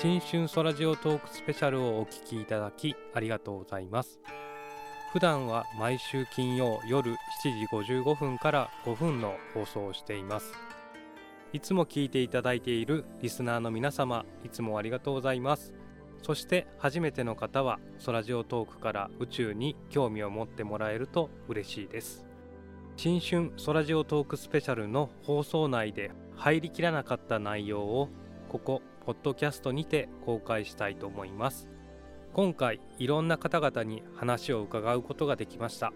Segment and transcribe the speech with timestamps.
[0.00, 4.20] 新春ソラジオトークスペシャルをお聞きいただきありがとうございます。
[5.12, 7.16] 普段は毎週金曜夜7
[7.82, 10.52] 時55分から5分の放送をしています。
[11.52, 15.72] いつも聞いていただいているリスナーの皆様いつもありがとうございます。
[16.22, 22.24] そして初めての方はソラジオトークから宇宙に興味を持ってもらえると嬉しいです。
[22.96, 28.08] 新春ソラジオトークスペシャルの放送内で入りきらなかった内容を
[28.48, 31.66] ここポッドキャストにて公開したいと思います。
[32.34, 35.94] 今回いろんな方々に話を伺うことができました。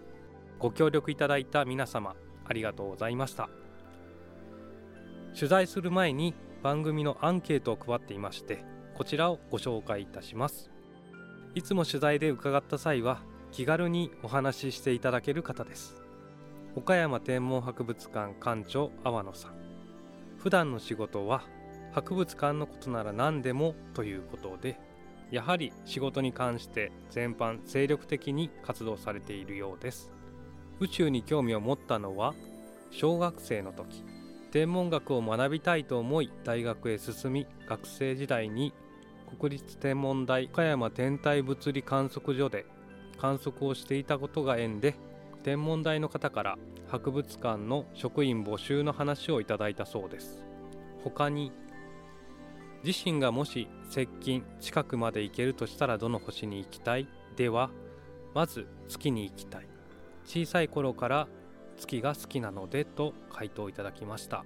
[0.59, 2.17] ご協力いただいた皆様
[2.47, 3.51] ありがとうございました。
[5.35, 10.71] 取材する前に番組のアンケートを配っていましてこちらをご紹介いたします。
[11.55, 16.03] いつも取材で伺った際は気軽にお話ししていただける方です。
[16.77, 19.53] 岡山天文博物館館長阿波野さん。
[20.39, 21.43] 普段の仕事は
[21.93, 24.79] 博物館のことなら何でもということで
[25.31, 30.11] やはり仕事に関して全般精力的に活動されているようです。
[30.81, 32.35] 宇宙に興味を持ったのは
[32.91, 34.05] 小学生の時
[34.51, 38.75] 天文学を学びたいと思い大学へ進み学生時代に
[39.39, 42.67] 国立天文台岡山天体物理観測所で
[43.19, 44.95] 観測をしていたことが縁で
[45.43, 50.45] 天文台の方から博物館の職員募集の話をいただいたそうです。
[51.03, 51.53] 他に
[52.85, 57.07] 自身がもし接近近くまで行けるとしたらどの星に行きたい？
[57.37, 57.71] では
[58.35, 59.69] まず月に行きたい。
[60.25, 61.29] 小さい頃から
[61.77, 64.45] 月が好きなのでと回答いただきました。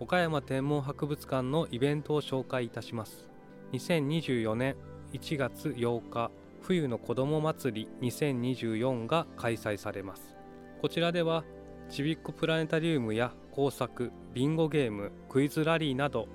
[0.00, 3.26] 岡山天文博物館のイベントを紹介いたします。
[3.72, 4.76] 2024年
[5.12, 6.30] 1月8日
[6.62, 10.36] 冬の子ども祭り2024が開催されます。
[10.80, 11.44] こちらでは
[11.90, 16.28] ちびっこプラネタリウムや工作ビンゴゲームクイズラリーなど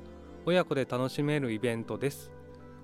[0.47, 2.31] 親子で楽しめるイベントです。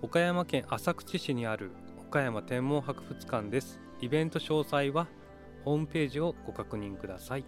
[0.04, 3.82] 岡山県浅口市にある岡山天文博物館です。
[4.02, 5.08] イベント詳細は
[5.66, 7.44] ホームページをご確認ください。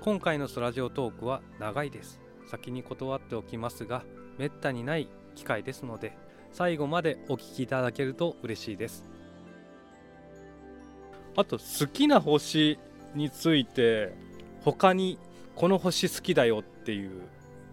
[0.00, 2.20] 今回のスラジオトークは長いです。
[2.46, 4.04] 先に断っておきますが
[4.38, 6.16] めったにない機会ですので
[6.50, 9.04] 最後までお聞きいただけると嬉しいです。
[11.36, 12.78] あと好きな星
[13.14, 14.12] について
[14.62, 15.18] 他に
[15.54, 17.10] この星好きだよっていう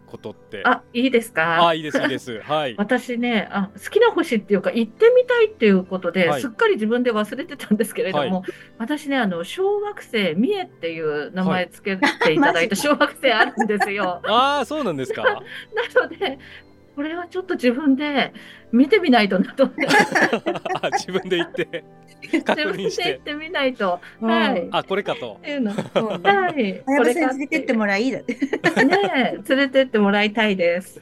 [0.05, 0.61] ことって。
[0.65, 1.65] あ、いいですか？
[1.67, 2.41] あいいですいいです。
[2.43, 2.75] はい。
[2.77, 6.41] 私ねあ、好きな星っていうか、行ってみたいっていうことで、はい。
[6.41, 8.43] すっかり自分で忘れてたんですけれども、は
[8.77, 14.21] 私ね、あの、小惑星、三重っていう名前つけていただいた小惑星あるんですよ。
[14.27, 15.23] ああそうなんですか？
[15.23, 15.33] な
[16.03, 16.37] ので、
[16.95, 18.33] これはちょっと自分で
[18.71, 19.87] 見てみないとなと思って、
[20.81, 21.83] あ 自分で言って
[22.45, 23.99] 確自分で認して行ってみないと。
[24.21, 24.61] うんはい。
[24.61, 25.71] っあこれかとていうの。
[25.73, 26.81] はい。
[26.85, 28.33] こに連れてってもらいだって。
[28.33, 31.01] ねえ連れてってもらいたいです。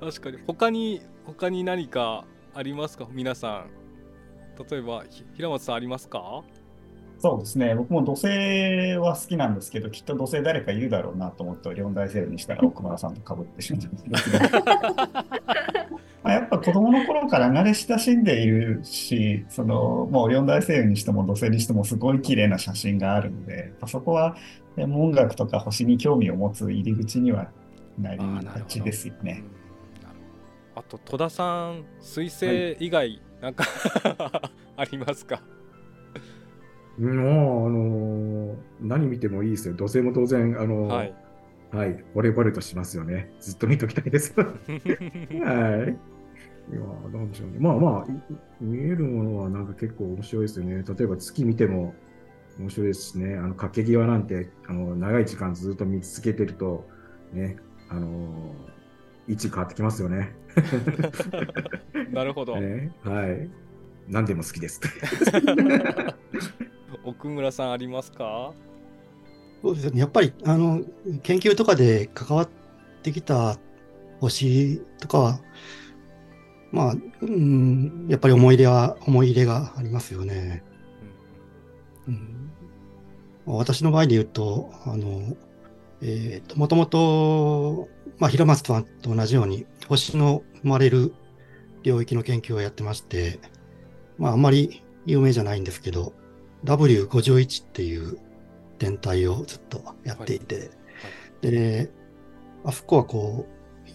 [0.00, 2.24] 確かに他に他に何か
[2.54, 3.06] ありますか？
[3.10, 3.70] 皆さん
[4.70, 6.42] 例えばひ平松さんありますか？
[7.22, 7.76] そうですね。
[7.76, 8.26] 僕も土星
[8.96, 14.64] は好きなんですけど、きっと土星誰か言うだろうなと思って、四大セールにしたら 奥村さんと被ってしまったんですけど。
[16.24, 24.36] まあやっぱ子供の頃から慣れ親しんでいるし、その、もう四大星雲にしても土星にしてもすごい綺麗な写真があるので、そこは
[24.74, 27.48] 天文学とか星に興味を持つ入り口には
[28.00, 29.44] なりがちですよね。
[30.74, 33.64] あと戸田さん水星以外なんか
[34.76, 35.40] ありますか？
[36.98, 39.74] もう、あのー何見てもいいですよ。
[39.74, 41.14] 土星も当然、あのーはい
[41.72, 43.32] はい、惚れ惚れとしますよね。
[43.40, 44.34] ずっと見ときたいです。
[44.36, 44.48] はい。
[46.70, 46.80] いや、
[47.10, 47.56] なんでしょうね。
[47.58, 50.84] まあまあ、い見えるものはなんか結構面白いですよね。
[50.86, 51.94] 例えば月見ても
[52.58, 53.36] 面白いですしね。
[53.36, 56.86] あの、掛け際なんて、あの、長い時間ずっと見続けてると、
[57.32, 57.56] ね、
[57.88, 58.72] あのー
[59.28, 60.34] 位置変わってきますよね。
[62.10, 63.48] なるほど、ねはい。
[64.08, 64.80] 何でも好きです。
[67.04, 68.52] 奥村さんありますか？
[69.62, 70.00] そうですね。
[70.00, 70.82] やっぱり、あの、
[71.22, 72.48] 研究とかで関わっ
[73.02, 73.58] てきた
[74.20, 75.40] 星とかは、
[76.72, 80.64] まあ、うん、やっぱり思い入れは、思い入れがありますよね。
[82.08, 82.50] うん、
[83.46, 85.36] 私の場合で言うと、あの、
[86.00, 87.88] えっ、と、もともと、
[88.18, 91.14] まあ、平松さんと同じように、星の生まれる
[91.84, 93.38] 領域の研究をやってまして、
[94.18, 96.12] まあ、あんまり有名じゃないんですけど、
[96.64, 98.18] W51 っていう
[98.78, 100.70] 天体をずっとやっていて、
[101.40, 101.90] で、
[102.64, 103.46] あそこはこ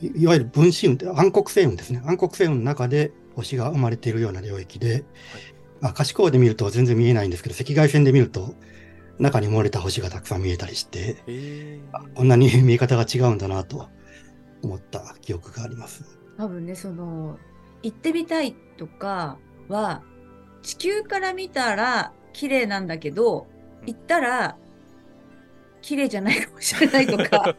[0.02, 2.02] う、いいわゆる分子雲って暗黒星雲ですね。
[2.06, 5.06] 暗黒星雲の中で星が生まれているような領域で、
[5.82, 8.56] まあ、可視光で見ると全然見えないんですけど、赤外線で見ると
[9.20, 11.82] 中に漏れた星がたくさん見えたりして、え
[12.16, 13.88] こんなに見え方が違うんだなと
[14.62, 16.04] 思った記憶があります。
[16.38, 17.38] 多分ね、その、
[17.84, 19.38] 行ってみたいとか
[19.68, 20.04] は、
[20.62, 23.48] 地球から見たら綺麗なんだけど、
[23.88, 24.58] 行ったら
[25.82, 27.56] 綺麗じゃないかもしれないとか、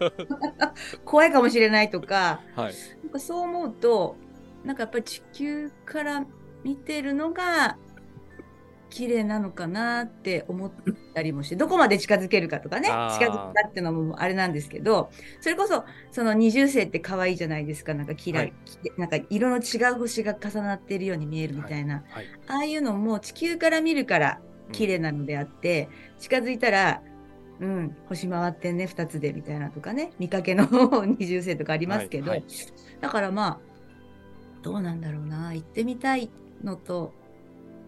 [1.05, 2.75] 怖いかもしれないとか、はい。
[3.03, 4.17] なんかそう思うと、
[4.65, 6.25] なんかやっぱり地球から
[6.63, 7.77] 見てるのが
[8.89, 10.73] 綺麗なのかなって思っ
[11.13, 15.11] たりもして、どこまで近づけるかとかね、近づくかっていうのもあれなんですけど、
[15.41, 18.53] それこそその二重星って可愛いじゃないですか、なんかキラ、はい。
[18.65, 22.27] きなんか色の違う星が重なっているように見えるみたいな、はい。
[22.47, 24.41] ああいうのも地球から見るから
[24.73, 25.89] 綺麗なのであって、
[26.19, 27.03] 近づいたら、
[27.61, 30.67] うん、星回ってんね、二つでみたいなとかね、見かけの
[31.19, 32.49] 二重星とかありますけど、はいはい。
[33.01, 33.59] だからまあ、
[34.63, 36.31] どうなんだろうな、行ってみたい
[36.63, 37.13] のと、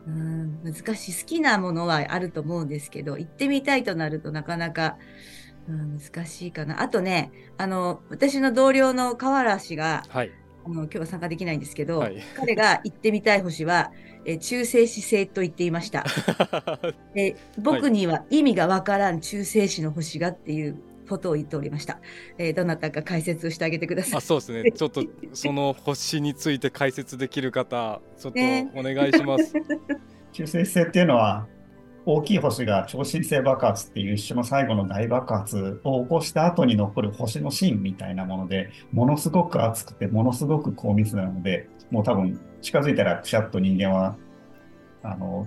[0.06, 4.96] うん、難しい、好きなものはあると思うんですけど、行ってみたいとなるとなかなか、
[5.68, 6.82] うん、難しいかな。
[6.82, 10.32] あとね、あの、私の同僚の河原氏が、はい。
[10.70, 13.92] あの今日は参加できないんですけど、はい彼が行ってみたい星は、
[14.24, 16.04] えー中性子星と言っていました。
[17.14, 20.76] で僕には意味がわからん中性子の星がっていう
[21.08, 21.98] ことを言っておりました。
[22.38, 24.22] えーどなたか解説をしてあげてくださあ、い。
[24.22, 24.72] そうですね。
[24.72, 29.52] ちょっとその星について解説できる方、ちょっとねお願いします。
[30.32, 31.46] 中性子星っていうのは、
[32.06, 44.16] 大きい星が超新星爆発っていう一種の最後の大爆発を起こした後に残る星の芯みたいなもので、ものすごく熱くて、ものすごく高密なので、もう多分近づいたらくしゃっと人間は、
[45.02, 45.46] あの、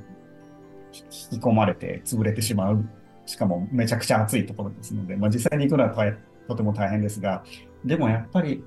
[0.94, 2.86] 引き込まれて潰れてしまう。
[3.26, 6.14] しかもめちゃくちゃ暑いところですので、まあ、実際に行くのは
[6.48, 7.44] とても大変ですが、
[7.86, 8.64] でもやっぱり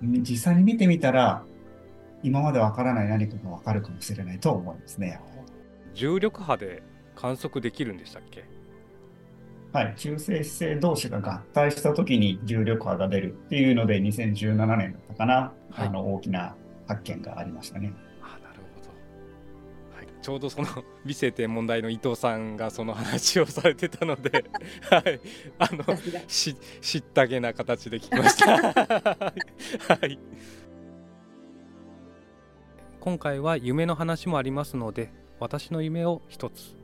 [0.00, 1.44] 実際に見てみたら、
[2.22, 5.20] 今までわからない何かがわかるかもしれないと思いますね。
[5.92, 6.82] 重力波で
[7.20, 8.44] 観測できるんでしたっけ？
[9.72, 15.34] はい、中性子星同士が合体したときに重力波が出るっていうので、2017年だったかな、
[15.70, 16.56] はいあの大きな
[16.88, 17.92] 発見がありましたね。
[18.20, 18.88] あ、なるほど。
[19.96, 20.08] はい。
[20.20, 20.66] ちょうどその
[21.04, 24.44] 美星天文台の伊藤さんがその話をされてたので、
[24.90, 25.20] はい。
[25.58, 25.84] あの
[26.26, 28.56] し知ったげな形で聞きました。
[29.94, 30.18] はい。
[32.98, 36.79] 今回は夢の話もありますので、私の夢を一つ。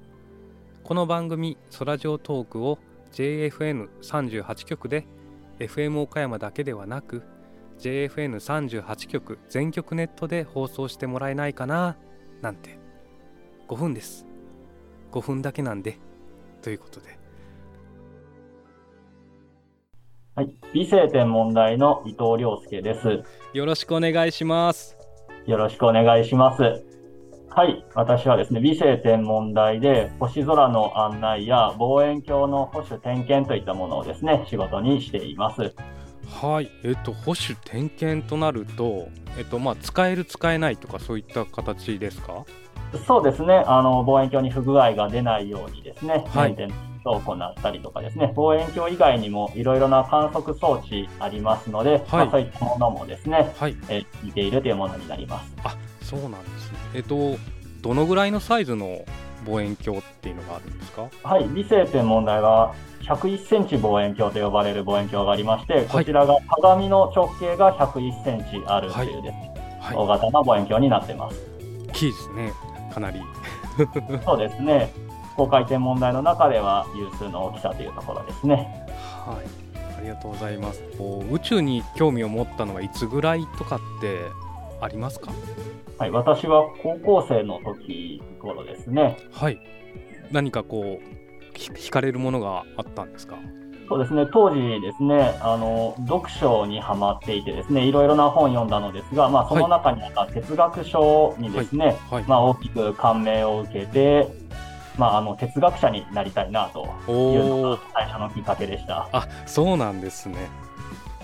[0.87, 2.79] この番組「空ジオトーク」を
[3.11, 5.05] JFN38 局で
[5.59, 7.25] FM 岡山だけではなく
[7.81, 11.97] JFN38 局全局ネットで放送してもらえないかな
[12.41, 12.79] なんて
[13.67, 14.29] 5分です
[15.11, 15.99] 5分だけなんで
[16.63, 17.19] ということで
[20.37, 20.55] はい。
[20.73, 23.25] 美星天文台の伊藤亮介です。
[23.55, 24.97] よろしくお願いします
[25.47, 26.96] よろしくお願いします。
[27.57, 27.83] はい。
[27.95, 35.75] 私はですね、美星天文台で星空の案内や望遠鏡の保守点検といったものをですね、仕事にしています。
[36.29, 39.09] はいえっと保守点検となると
[39.39, 42.45] えっとまあ使える使えないとかそういった形ですか？
[43.07, 43.65] そうですね。
[43.67, 46.55] あの、望遠鏡に不具合が出ないようにですね、はい
[47.07, 55.55] を行ったりとかですね、望遠鏡以外にもいろいろな観測装置ありますので、はいまあ、そういったものもですね、はいえー見ているというものになります。
[55.65, 57.37] あそうなんですねえっと
[57.83, 59.05] どのぐらいのサイズの
[59.45, 61.09] 望遠鏡っていうのがあるんですか？
[61.23, 69.55] はい、美星天文台は101センチ望遠鏡と呼ばれる望遠鏡がありまして、こちらが鏡の直径が101センチあるというですね、
[69.95, 71.37] 大は型の望遠鏡になってます。
[71.37, 72.53] い大きいですね
[72.93, 73.21] かなり
[74.25, 74.93] そうですね。
[75.37, 78.87] 公開天文台の中では有数の大きさというところですね。
[79.27, 80.83] はい、ありがとうございます。
[80.99, 84.23] こう宇宙に興味を持ったのはいつぐらいとかって
[84.81, 85.31] ありますか？
[85.99, 89.17] はい、私は高校生の時頃ですね。
[89.33, 89.59] はい。
[90.31, 93.37] 何かこうひ惹かれるものがあったんですか？
[93.89, 102.25] そうですね、当時ですね、あの、読書にハマっていてですね、いろいろな本を読んだのですが、まあ、その中にあった哲学書にですね、はい。
[102.27, 104.27] まあ、大きく感銘を受けて、
[104.99, 107.79] まあ、あの、哲学者になりたいなというのが。
[107.95, 109.09] 最初のきっかけでした。
[109.13, 110.49] あ、そうなんですね。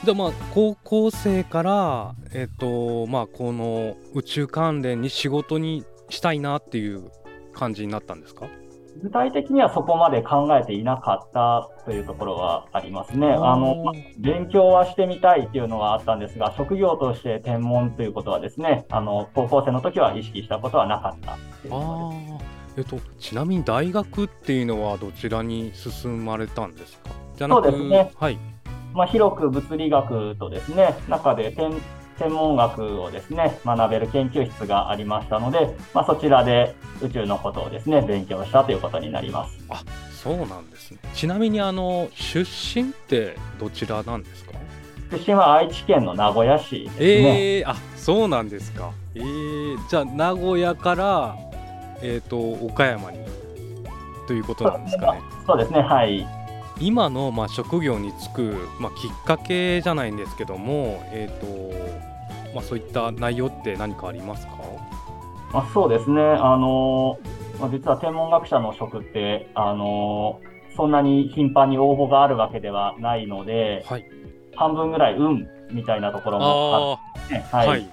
[0.04, 7.10] じゃあまあ高校生からえっ、とまあこの宇宙関連に仕事にしたいなっていう
[7.52, 8.46] 感じになったんですか？
[9.00, 13.28] 具体的にはそこまで考えていなかったというところはありますね。
[13.32, 21.36] あの、ま勉強はしてみたいっていうのはあったんですが、職業として天文ということはですね、あの、高校生の時は意識したことはなかったっ
[22.76, 27.10] えっとちなみに大学っていうのはどちらに進まれたんですか？
[27.36, 28.38] じゃなくそうですねはい。
[28.92, 31.72] まあ、広く物理学とですね、中で天
[32.18, 39.58] 天文学をですね、学べる研究室がありましたので、まあ、そちらで宇宙のことをですね、勉強したということになります。
[39.70, 39.82] あ、
[40.12, 40.98] そうなんですね。
[41.14, 44.52] ちなみにあの出身ってどちらなんですか？
[45.10, 47.04] 出身は愛知県の名古屋市ですね。
[47.06, 48.90] ええあそうなんですか。
[49.14, 49.22] ええ
[49.90, 51.34] じゃあ名古屋から
[52.02, 53.18] えっ、と岡山に
[54.26, 55.20] ということなんですかね。
[55.46, 56.26] そうですね、はい。
[56.80, 64.52] 今のまあ職業に就くまあきっかけじゃないんですけども、えっ、とまあそういった内容って何かありますか？
[65.52, 67.18] まあ、そうですね、あの
[67.60, 70.40] まあ、実は天文学者の職って、あの
[70.74, 74.06] そんなに頻繁に応募があるわけではないので、はい。
[74.54, 77.90] 半分ぐらい運みたいなところもああって、はい。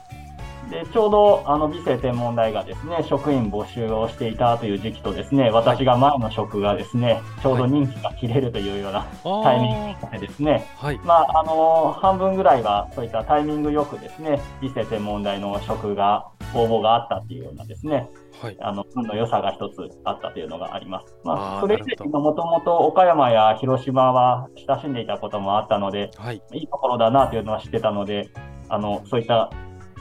[0.70, 11.00] でちょうどあの美声天文台がですね職員募集をしていたという時期とですね私が前の職がですねちょうど任期が切れるというようなあタイミングでですね、あはい。
[11.00, 18.10] まああの半分ぐらいはそういったタイミングよくですね美声天文台の職が応募があったっていうようなですね
[18.42, 18.58] はい。
[18.62, 21.14] あの運の良さが一つあったというのがあります。
[21.24, 26.42] まあそれ以なるほ前にもともと岡山や広島は親しんでいたこともあったので、はい。
[26.54, 28.30] いいところだなというのは知ってたので、
[28.70, 29.52] あのそういった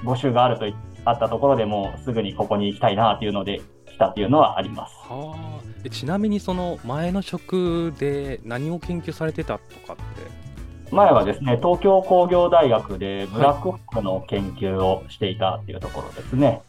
[0.05, 0.75] 募集があるとい
[1.05, 4.95] あったところでもうすぐにここに行きたいなというので来たっていうのはあります。
[5.09, 10.05] はちなみにその前の職で何を研究されてたとかって？
[10.91, 16.63] 前はですね、東京工業大学でブラックホールの研究をしていたっていうところですね。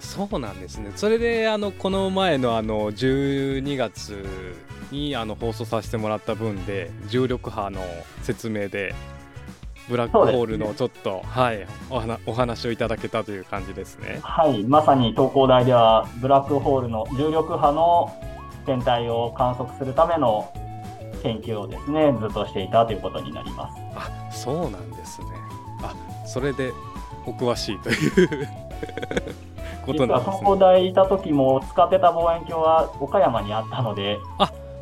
[0.00, 0.92] そうなんですね。
[0.96, 4.54] それであのこの前のあの12月
[4.90, 7.80] にあの放送させてもらった分で重力波の
[8.22, 8.94] 説明で
[9.88, 14.20] ブラックホールのちょっと、はいお話お話をいただけたという感じですね。
[14.22, 18.12] はい、まさに東工大ではブラックホールの重力波の
[18.66, 20.52] 天体を観測するための
[21.22, 23.80] 研究をですね、ずっとしていたということになります。
[23.94, 25.26] あそうなんですね。
[25.82, 25.94] あ
[26.26, 26.72] それで
[27.26, 28.48] お詳しいという
[29.86, 30.36] ことなんですね。
[30.36, 34.18] 東工大いた時も使ってた望遠鏡は岡山にあったので、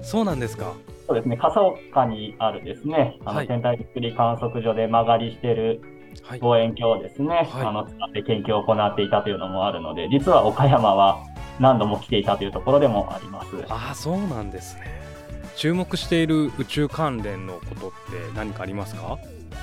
[0.03, 0.73] そうなんですか。
[1.07, 5.81] そうですね、笠岡にあるですね、あはいの天体物理観測所で曲がりしている
[6.25, 6.41] はい。
[6.41, 11.19] 望遠鏡をですね、はいあの使って研究を行っていたというのもあるので、実は岡山は
[11.61, 13.49] 何度も来ていたというところでもあります。
[13.69, 14.83] あそうなんですね。
[15.57, 17.95] 注目している宇宙関連のことって
[18.35, 19.19] 何かありますか？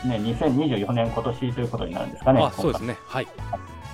[0.06, 2.42] ね、2024年今年ということになるんですかね。
[2.42, 2.98] あそうですね。
[3.06, 3.28] はい。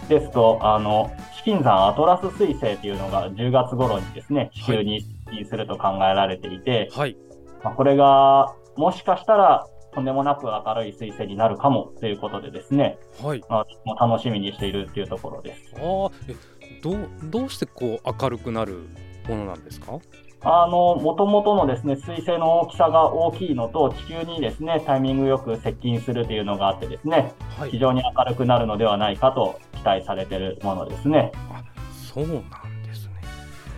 [0.08, 7.16] ですと、あの、資金山アトラス彗星というのが10月頃にですね、地球に接近すると考えられていて、はい。
[7.64, 13.42] まあ、これが、もしかしたら、とんでもなく明るい彗星になるかもということでですね、はい。
[13.50, 15.74] まあ、もう楽しみにしているというところです。
[15.76, 16.36] ああ、え、
[16.82, 18.88] どう、どうしてこう明るくなる
[19.28, 20.00] ものなんですか？
[20.42, 27.80] あの、もともとのですね、彗星の大きさが大きいのと、地球にですね、タイミングよく接近するというのがあってですね、はい非。
[27.80, 31.32] 常に明るくなるのではないかと期待されているものですね。
[31.52, 31.62] あ、
[31.92, 32.40] そうなん
[32.84, 33.16] ですね。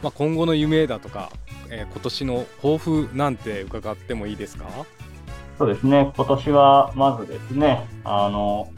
[0.04, 1.32] まあ、今後の夢だとか、
[1.72, 4.66] えー今年の抱負なんて伺ってもいいですか？
[5.58, 8.70] そうですね、今年はまずですね、あの、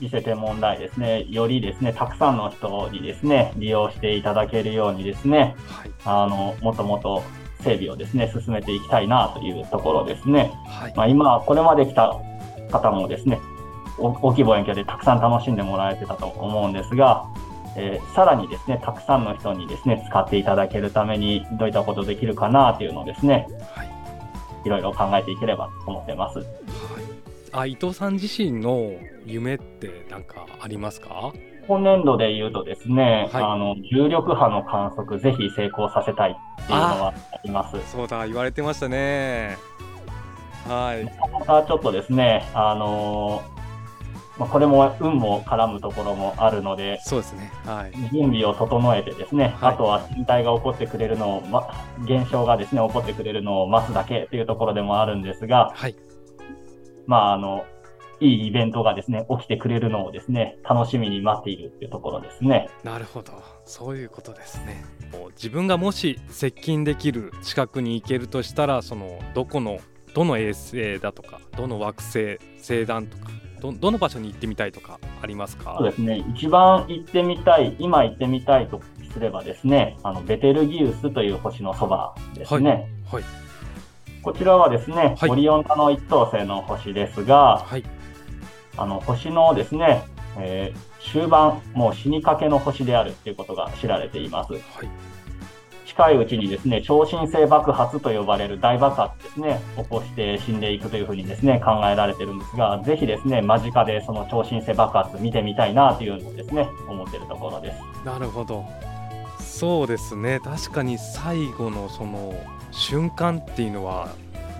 [0.00, 5.90] 伊勢天文台ですね、よりですね、たくさんの人にですね、利用していただけるようにですね、はい。
[6.04, 7.22] あの、もっともっと
[7.62, 10.52] 整備をですね、進めていきたいなというところですね。
[10.66, 10.94] はい。
[10.96, 12.14] まあ、今、これまで来た
[12.70, 13.40] 方もですね、
[13.98, 17.24] お大規模遠鏡でたくさん楽しんでもらえてたと思うんですが、
[17.76, 23.90] えーさらにですね、たくさんの人にですね、使っていただけるためにどういったことできるかなというのをですね、はい。
[24.64, 26.38] いろいろ考えていければと思ってます。
[26.38, 26.46] はい。
[27.52, 28.92] あ、伊藤さん自身の
[29.26, 31.32] 夢ってなんかありますか？
[31.66, 37.76] 今年度で言うとですね、はいあの、重力波の観測ぜひ成功させたいっていうのはあります。
[37.90, 39.56] そうだ、言われてましたね。
[40.68, 41.04] はい。
[41.46, 43.53] またちょっとですね、あのー
[44.38, 47.52] まあ、これも運も絡むところもあるので、そうですね。
[47.64, 47.92] はい。
[48.12, 51.68] 準備を整えてですね、はいあとは天体が起こってくれるのを、ま、
[52.02, 55.96] 現象がですね、起こってくれるのを待つだけというところでもあるんですが、はい。
[57.06, 57.64] まあ、あの、
[58.20, 62.68] いいイベントがですね、起きてくれるのをですね、楽しみに待っているっていうところですね。
[62.82, 63.32] なるほど。
[63.64, 64.84] そういうことですね。
[65.12, 69.78] こう自分がもし接近できる近くに行けるとしたら、そのどこの
[70.14, 73.30] どの衛星だとか、どの惑星、星団とか、
[73.64, 75.76] どどの場所に行ってみたいとかありますか？
[75.78, 82.90] そうですね、一番行ってみたい、今行ってみたいとすればですね、あのベテルギウスという星のそばですね。
[83.10, 83.24] はい。
[84.22, 87.84] こちらはですね、はいオリオン座の一等星の星ですが、はい。
[88.76, 90.02] あの星のですね、
[90.38, 94.54] えー終盤、もう死にかけの星であるということが知られています。
[94.54, 94.62] はい。
[95.96, 107.80] 近いうちにですね、超新星爆発と呼ばれる大爆発ですね、起こして死んでいくというふうにですね、考えられてるんですが、ぜひですね、間近でその超新星爆発見てみたいなというのをですね、思っているところです。
[108.04, 108.64] なるほど。
[109.38, 110.40] そうですね。
[110.40, 112.34] 確かに最後のその
[112.72, 114.08] 瞬間っていうのは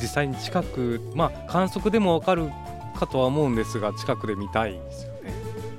[0.01, 2.49] 実際に近く、まあ観測でもわかる
[2.97, 5.33] かとは思うんですが近くで見たいですよね。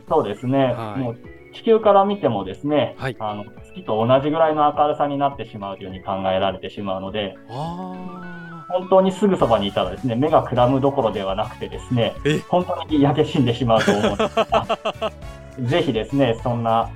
[0.09, 0.73] そうですね。
[0.73, 1.17] はいもう
[1.55, 3.45] 地球から見てもですね、はいあの
[3.75, 15.11] 月と同じぐらいの明るさになってしまうというふうに考えられてしまうので、あ本当にすぐそばにいたらですね、目がくらむどころではなくてですねえ、本当に焼け死んでしまうと思うんですが
[15.59, 16.89] ぜひですね、そんな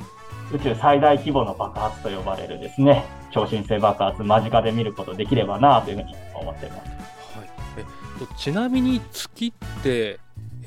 [0.52, 6.92] 宇宙最大規模の爆発と呼ばれるですね、超新星爆発間近で見ることできればなというふうに思っています。
[7.36, 7.50] あ、はい。
[7.78, 10.20] えっとちなみに月って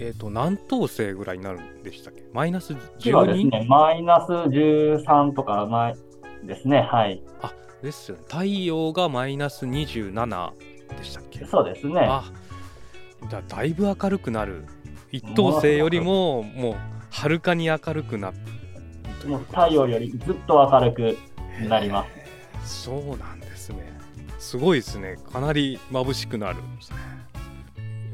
[0.05, 2.25] えっ、と何等星ぐらいになるんでしたっけ？
[2.33, 3.51] マイナス月はです 12?
[3.51, 5.95] ね、マイナス13とか前
[6.45, 7.23] ですね、はい。
[7.83, 8.25] ですよね。
[8.27, 10.51] 太陽がマイナス27
[10.99, 11.45] でしたっけ？
[11.45, 12.01] そうですね。
[12.01, 12.25] あ、
[13.29, 14.65] じゃあだいぶ明るくなる。
[15.13, 16.75] 一等星よりももう
[17.11, 18.37] はるかに明るくなる。
[19.29, 21.17] もう太陽よりずっと明るく
[21.69, 22.05] なりま
[22.65, 22.83] す。
[22.83, 23.93] そうなんですね。
[24.39, 25.17] すごいですね。
[25.33, 26.97] かなり眩しくなるんですね。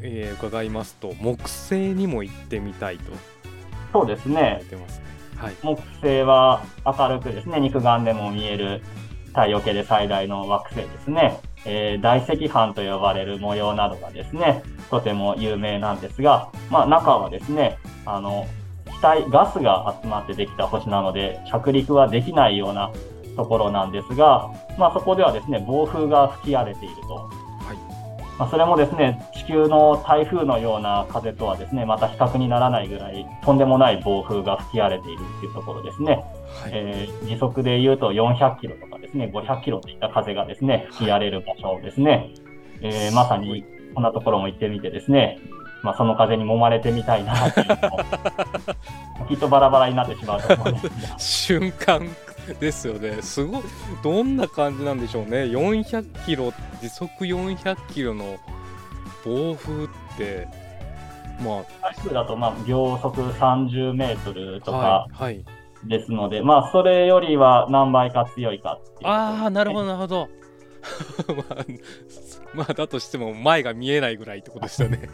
[0.03, 3.13] えー伺いますと木星にも行ってみたいと
[3.93, 4.35] そうですね。
[4.35, 4.63] ね。
[5.37, 5.55] はい。
[5.63, 8.83] 木星は明るくですね、肉眼でも見える
[9.29, 11.41] 太陽系で最大の惑星ですね。
[11.65, 18.47] えー大赤斑と呼ばれる模様などがですね、とても有名なんですが、まあ中はですね、あの、
[18.87, 22.91] 気体、ガスが集まってできた星なので、着陸はできないような
[23.37, 27.31] ところなんですが、まあそこではですね、暴風が吹き荒れていると。
[28.39, 28.47] はい。
[28.47, 36.25] まあ、それもですね、地球の台風のような風とはですね、また比較にならないぐらい、とんでもない暴風が吹き荒れているっていうところですね。
[36.63, 36.73] はい。
[36.75, 42.31] えー時速で言うと400キロとかですね、500キロといった風がですね、吹き荒れる場所ですね。
[42.81, 43.65] えーまさに、
[43.95, 45.39] こんなところも行ってみてですね、
[45.83, 52.09] まあ、その風に揉まれてみたいなというのを きっとバラバラになってしまうと思うんですが、瞬間
[52.61, 53.23] ですよね。
[53.23, 53.63] すごい。
[54.03, 55.45] どんな感じなんでしょうね。
[55.45, 58.39] 400キロ、時速400キロの
[59.25, 60.49] 暴風って、
[61.41, 65.35] ま台風だとまあ秒速30メートルとあ、かはい。
[65.35, 65.45] はい。
[65.85, 69.85] ですので、まあ、それよりは何倍か強いかっていうところああ、なるほど。
[69.85, 70.29] ど、なるほど。
[71.37, 71.65] まあ、
[72.55, 75.09] まあ、だとしても前が見えないぐらいってことですよね。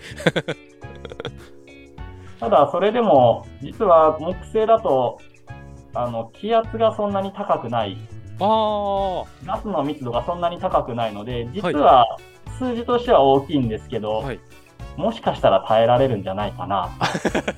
[2.40, 5.18] ただ、それでも、実は木星だと、
[5.94, 7.96] あの、気圧がそんなに高くない
[8.40, 12.18] あガスの密度がそんなに高くないので、実は
[12.58, 14.40] 数字としては大きいんですけあ、ど、はい。
[14.96, 16.90] もしかしたら耐えられるんじゃないかな。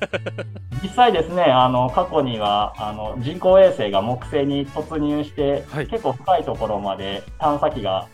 [0.81, 8.07] 実際ですね、あの過去にはあの人工衛星が木星に突入して、はい結構深いところまで探査機が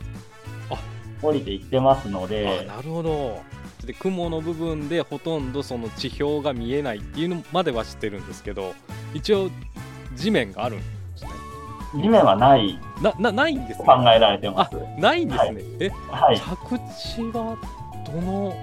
[0.69, 0.77] あ
[1.21, 3.41] 降りていってますのあで、なるほど。
[3.85, 8.73] で雲の部分でほとんどその地表が見えないっていうのまでは知ってるんですけど
[9.13, 9.49] 一応
[10.15, 11.29] 地面があるんですね。
[11.95, 14.03] 地面はないななないんですとね。
[14.03, 14.75] 考えられてます。
[14.97, 15.61] ないんですね。
[15.79, 17.57] えはい、着地は
[18.05, 18.53] どの？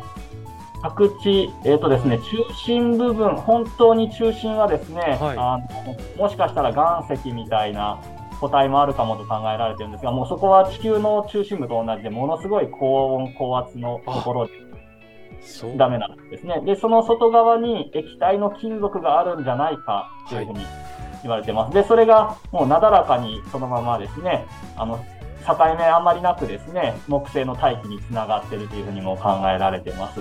[0.83, 8.01] 着地、えっ、とですね、中心部分、本当に中心はですね、はいあのもしかしたら岩石みたいな
[8.41, 14.53] 個体もあるかもと考えられてるんですが、もうそこは地球の中心部と同じで、ものすごい高温、高圧のところで
[15.77, 16.63] ダメなんですね。
[16.65, 20.65] で、その外側に液体の金属があるんじゃないかというふうに
[21.23, 21.75] 言われてます。
[21.75, 25.05] で、それがもうなだらかにそのままですね、あの、
[25.47, 30.21] 境目あんまりなくですね、木星の大気につながってるというふうにも考えられてます。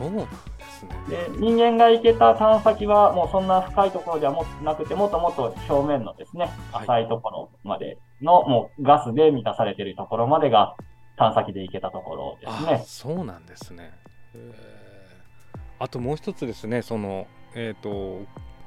[0.00, 0.26] そうなんで
[0.80, 0.90] すね。
[1.08, 10.74] で人間が行けた探査機はもうそんな深いところではもなくてもっともっと表面のですねはい浅いところまでの、もうガスで満たされているところまでが
[11.16, 12.84] 探査機で行けたところですあね。
[12.86, 13.92] そうなんですね。
[15.78, 18.20] あともう一つですねそのえっ、と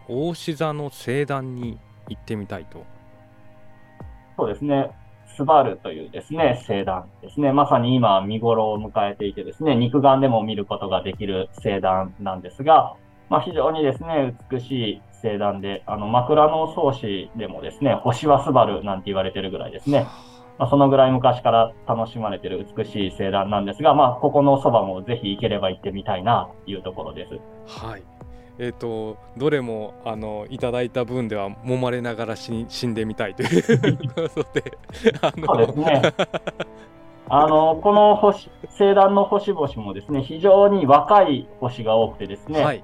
[0.08, 2.86] 大志座の星団に行ってみたいと。
[4.38, 4.92] そうですね。
[5.36, 7.52] スバルというですね、星団ですね。
[7.52, 12.96] まさに今見頃を迎えていてですね、肉眼でも見ることができる星団なんですが、
[13.30, 20.06] まあ、非常にですね、美しい星団で、あの、枕草子でもですね、星はスバルなんて言われてるぐらいですね。
[20.60, 27.40] まあ、そのぐらい昔から楽しまれてる美しい星団なんですが、まあ、ここのそばもぜひ行ければ行ってみたいなというところです。
[27.86, 28.04] はい。
[28.60, 33.98] えっ、とどれもあのいただいた分では揉まれながら死に死んでみたいという。
[34.14, 34.78] ことで、
[35.22, 35.46] あの。
[35.48, 36.02] そうですね。
[37.30, 42.84] あの、この星、星団の星々もですね、非常に若い星が多くてですね、はい。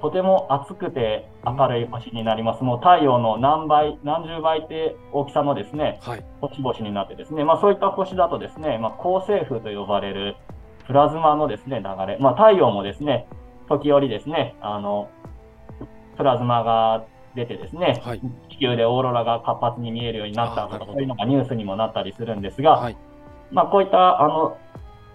[0.00, 2.64] とても熱くて明るい星になります。
[2.64, 6.24] もう太陽の何倍、何十倍って大きさのですね、はい。
[6.40, 10.36] 星々になってですね、まあそういった星だとですね、まあ恒星風と呼ばれる
[10.86, 13.26] プラズマのですね、流れ、まあ太陽もですね、
[13.68, 15.08] 時折ですね、あの、
[16.16, 18.20] プラズマが出てですね、はい。
[18.50, 22.96] 地球でオーロラが活発に見えるようになったとか、そういうのがニュースにもなったりするんですが、はい。
[23.50, 24.56] まあこういった、あの、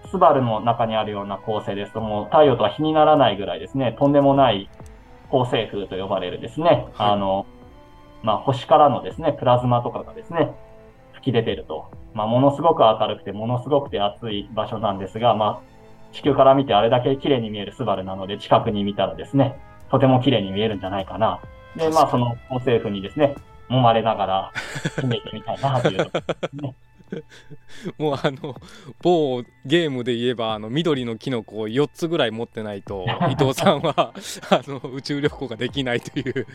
[0.09, 4.69] スバルの中にあるような構成ですと、もう太陽とは比にならないぐらいですね、とんでもない
[5.29, 7.45] 恒星風と呼ばれるですね、あの、
[8.23, 10.53] まあ、星からのですね、プラズマとかがですね、
[11.13, 11.91] 吹き出てると。
[12.13, 15.76] まあ、ものすごく明るくて、ものすごくて暑い場所なんですが、まあ、
[16.17, 19.59] 地球から見てあれだけ綺麗に見えるスバルなので、近くに見たらですね、
[19.91, 21.39] とても綺麗に見えるんじゃないかな。
[21.75, 23.35] で、まあ、その恒星風にですね、
[23.69, 24.51] 揉まれながら
[24.95, 26.75] 決めてみたいな というところですね。
[27.97, 28.55] もうあの
[29.01, 34.13] 某ゲームで言えばあの緑のキノコを4つぐらい持ってないと 伊藤さんはあ
[34.67, 36.47] の宇宙旅行ができないという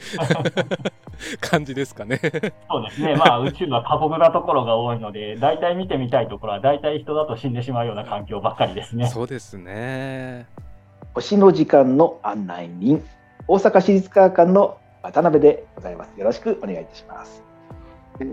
[1.41, 2.19] 感じですかね。
[2.71, 9.07] そうですね、まあ、宇宙は過酷なところが多いので、大体見てみたいところは、大体人だと死んでしまうような環境ばっかりですね。
[9.07, 10.47] そうですね。
[11.15, 13.05] 星の時間の案内人、
[13.49, 16.19] 大阪市立科学館の渡辺でございます。
[16.19, 17.43] よろしくお願いいたします。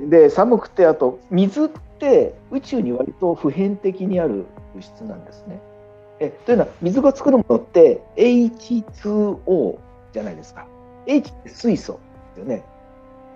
[0.10, 5.62] で、寒くて、あと水って宇宙に割と普遍的にある物質なんですね。
[6.21, 9.77] えというのは、水が作るものって H2O
[10.13, 10.65] じゃないですか。
[11.05, 11.99] H って水素で
[12.35, 12.63] すよね。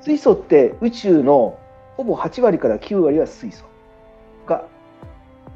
[0.02, 1.58] 水素って宇宙の
[1.98, 3.66] ほぼ8割から9割は水素
[4.48, 4.66] が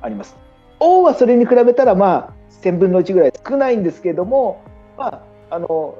[0.01, 0.35] あります。
[0.79, 4.61] O はそれに比べたらまあ1000分の1ぐらい少ないんですけれども、
[4.97, 5.97] まあ、あの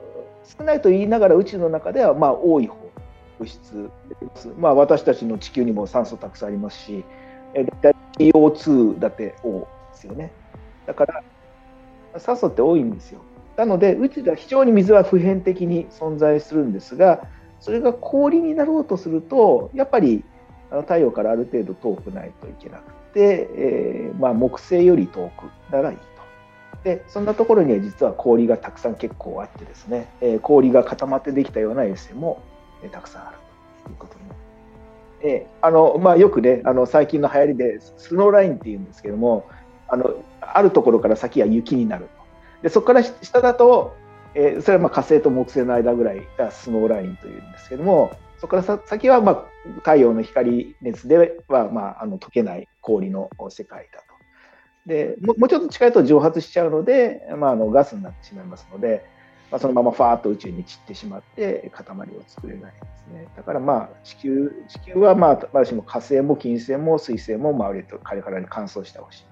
[0.58, 2.87] 少ないと言いながら宇宙の中ではまあ多い方
[3.40, 3.90] 物質
[4.22, 4.50] です。
[4.58, 7.04] まあ私たちの地球にも酸素たくさんありますし、
[8.18, 10.32] CO2 だって O ですよね。
[10.86, 11.24] だから
[12.20, 13.22] 酸素って多いんですよ。
[13.56, 17.28] なので宇宙では非常に水は普遍的に存在するんですが、
[17.60, 20.24] それが氷になろうとすると、やっぱり
[20.70, 26.04] 太陽からある程度遠くないといけなくて、えー、まあ、木星より遠くならいいと。
[26.84, 32.42] で、そんなところには実は氷がたくさん結構あってですね、えー、氷が固まってできたような衛星も、
[32.84, 33.38] え、たくさんある
[33.86, 34.40] ということになる。
[35.22, 39.46] えあのまあ、よくね、あの最近の流行りでスノーラインっていうんですけども、
[39.88, 42.08] あのあるところから先は雪になる。
[42.62, 43.96] でそこから下だと
[44.38, 49.46] えー、それはまあ火星と木星の間ぐらいがスノーラインというんですけども、そこから先はまあ
[49.78, 54.06] 太陽の光熱ではまああの溶けない氷の世界だと。
[54.86, 59.04] でもうちょっと近いと蒸発しちゃうので、まあ、あのガスになってしまいますので、
[59.52, 63.28] まあ、そのままファーッと宇宙に散ってしまって塊を作れないんですね。
[63.36, 69.26] だからまあ地球地球はまあ私も火星も金星も水星も周りとカリカリに乾燥した星。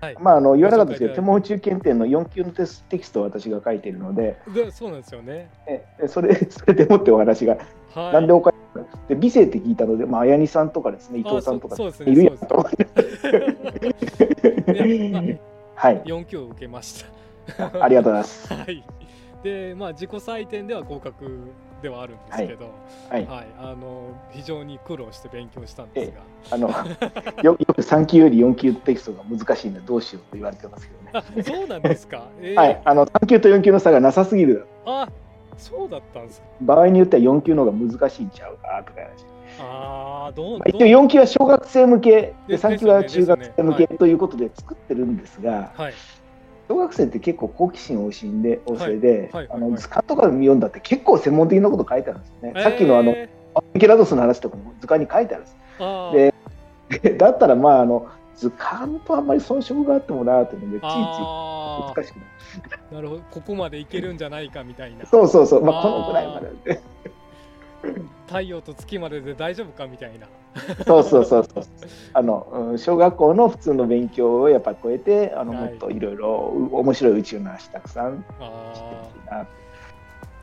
[0.00, 5.50] はい、まあ、あの言わなかったですけど、天文宇宙検定の4級のテステキストを私が書いているので、でそうなんですよね。
[5.66, 7.58] えそれ それでもってお話が、
[7.94, 8.54] はい、なんでおか
[9.08, 12.86] で美声って聞いたので、まあ、綾にさんとかですね、伊藤さんとかいるやんと思って。
[15.74, 17.04] はい、4級を受けまし
[17.58, 17.82] た。
[17.82, 18.54] ありがとうございます。
[18.54, 18.84] はい、
[19.42, 21.50] で、まあ、自己採点では合格
[21.82, 22.70] ではあるんですけど、
[23.08, 23.36] はい、はい。
[23.38, 26.68] はい、あの非常に苦労して勉強したんですが、あの
[27.42, 31.10] よよく3級より4級テキストが難しいんでどうしようと言われてますけどね。
[31.14, 32.28] あそうなんですか？
[32.40, 34.66] えー、はい、あの3級と4級の差がなさすぎる。
[34.84, 35.08] あ
[35.56, 36.46] そうだったんですか？
[36.60, 39.00] 場合によっては4級の方が難しいんちゃうかとか
[39.62, 45.92] あどう、まあ、一応4級は小学生向けで3級は中学生向けということで作ってるんですが、はい、
[46.70, 52.52] 小学生って結構好奇心旺盛で旺盛で、あの図鑑とか読んだって結構専門的なこと書いてあるんですね。
[52.54, 53.12] えー、さっきのあの
[53.74, 55.44] ミケラドスの話とかも図鑑に書いてある
[56.12, 56.32] んで
[56.88, 57.02] す。
[57.02, 58.06] でだったらまああの
[58.36, 62.94] 図鑑とあんまり遜色があってもなというのでついつい難しくなる。
[62.94, 65.06] なるほどここまでいけるんじゃないかみたいな。
[65.06, 66.80] そうそうそうまあこのぐらいまで。
[68.26, 70.26] 太陽と月までで大丈夫かみたいな。
[70.84, 71.64] そうそうそうそう。
[72.12, 76.28] あの小学校の普通の勉強をやっぱ超えて、あの、もっといろいろ
[76.72, 78.24] 面白い宇宙の話たくさん。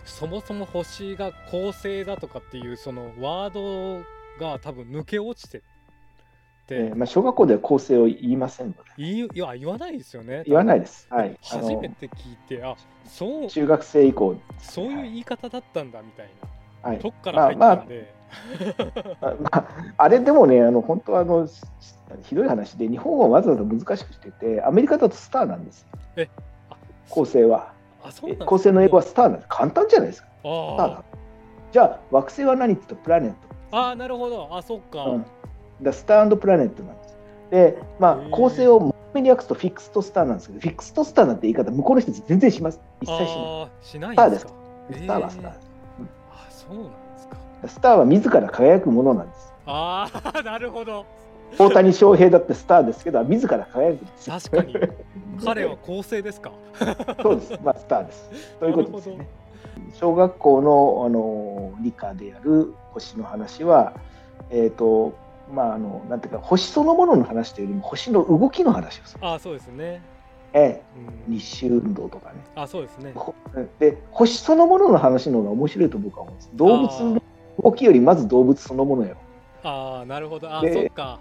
[0.06, 4.04] そもそも星が恒星だとかっていうそのワード
[4.40, 5.62] が多分抜け落ちて
[6.70, 8.80] えー、まあ、小学校では構成を言いませんので。
[8.98, 10.44] 言いいや言わないですよね。
[10.46, 11.08] 言わないです。
[11.10, 11.38] はい。
[11.42, 14.36] 初めて聞いて、あそう中学生以降。
[14.60, 16.57] そういう言い方だったんだみたいな。
[16.88, 18.14] はい、とから入ったんで、
[19.22, 19.66] まあまあ、
[19.98, 21.48] あれでもねあの本当はあの
[22.24, 25.88] ひどい話で日本はわざわざ難しくしててアメリカだとスターなんですよ。
[26.16, 26.30] え
[27.10, 27.74] 構成は。
[28.46, 29.48] 構成の英語はスターなんです。
[29.50, 31.04] 簡単じゃないですか。
[31.74, 33.38] じゃあ惑星は何って言うとプラネット。
[33.78, 34.48] ああなるほど。
[34.52, 35.26] あそっか、うん、
[35.82, 37.18] だスタープラネットなんです。
[37.52, 42.80] でまあ構成をめに訳すとフィックストスターなんですけどフィックストスターなんて言い方向こうの人全然します。
[43.02, 43.26] 一切
[43.82, 44.12] しない。
[44.14, 44.48] スターです
[44.92, 45.54] スターはスター。
[45.54, 45.67] です
[46.68, 47.38] そうなんですか。
[47.68, 49.54] スターは自ら輝くものなんです。
[49.66, 51.06] ああ、 なるほど。
[51.58, 54.76] 大谷翔平だってスターですけど、自ら輝く確かに。
[55.44, 56.52] 彼は構成ですか。
[57.22, 57.60] そうです。
[57.64, 58.30] まあ、スターです。
[58.60, 59.28] そういうことですね。
[59.94, 63.94] 小学校のあの理科でやる星の話は、
[64.50, 65.14] えっ、ー、と
[65.52, 69.26] まあ、あの、なんていうか、星そのものの話というよりも、星の動きの話をする。
[69.26, 70.02] ああそうですね、
[70.58, 70.84] ええ、
[71.28, 72.36] うん、日周運動とかね。
[72.56, 73.12] あそうですね。
[73.16, 73.36] ほ
[73.80, 76.50] で、星そのものの話の方が面白いと僕は思うんです。
[76.56, 77.22] 動物の
[77.64, 79.18] 動きよりまず動物そのものやろ。
[79.64, 80.52] ああなるほど。
[80.52, 81.20] あでそっか。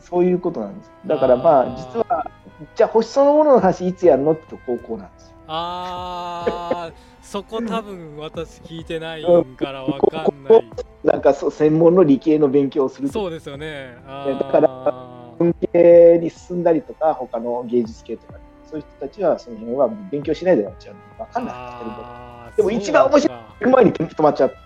[0.00, 0.90] そういうことなんです。
[1.06, 2.26] だからまあ実は、
[2.74, 5.36] じゃあ星そのものの話いつやるのって高校なんですよ。
[5.46, 6.92] ああ
[7.22, 9.22] そこ多分私聞いてない
[9.56, 10.64] からわかんない。
[11.04, 13.96] なんかそう専門の理系の勉強をするとそうですよね。
[14.06, 18.38] あだから文系に進んだりとか、他の芸術系とか、
[18.72, 24.56] そういう人たちはその辺は勉強しないで終わっちゃう分かんないでも一番面白い前に止まっちゃう。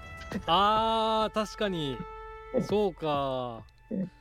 [0.46, 1.96] あー確かに。
[2.68, 3.62] そうか。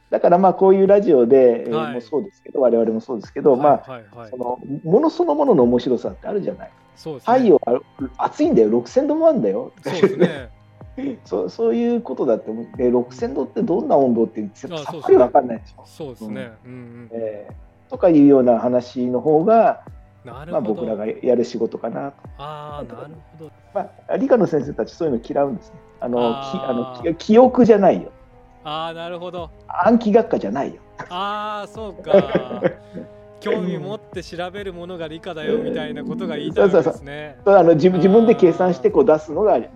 [0.10, 1.93] だからまあこういうラジオで、えーはい。
[1.93, 4.17] もそうですけど、我々もそうですけど、まあ、はいはい。
[4.17, 6.71] はいそのものそのものの面白さってあるじゃない。
[6.95, 7.38] そうですね。
[7.38, 7.82] 太陽は
[8.17, 9.71] 暑いんだよ、6000度もあるんだよ。
[9.84, 10.50] そうですね。
[11.26, 15.84] そうそういうことだってで6000度ってどんな温度ってさっぱり分かんないでしょ。
[15.86, 16.52] そうですね。
[16.65, 17.10] うんうん。
[17.12, 19.84] えーとかいうような話の方が、
[20.24, 22.17] まあ、僕らがやる仕事かなと。
[22.38, 25.76] ああなるほどまあ、理科の先生たちそういうの嫌うんですね。
[26.00, 28.12] あのあーきあのき記憶じゃないよ。
[28.63, 30.82] ああなるほど暗記学科じゃないよ。
[31.10, 32.12] ああそうか
[33.39, 39.67] 興味持って調べるものが理科だよみたいなことが言いたいですねあの自分自分で計算してこう出すのが理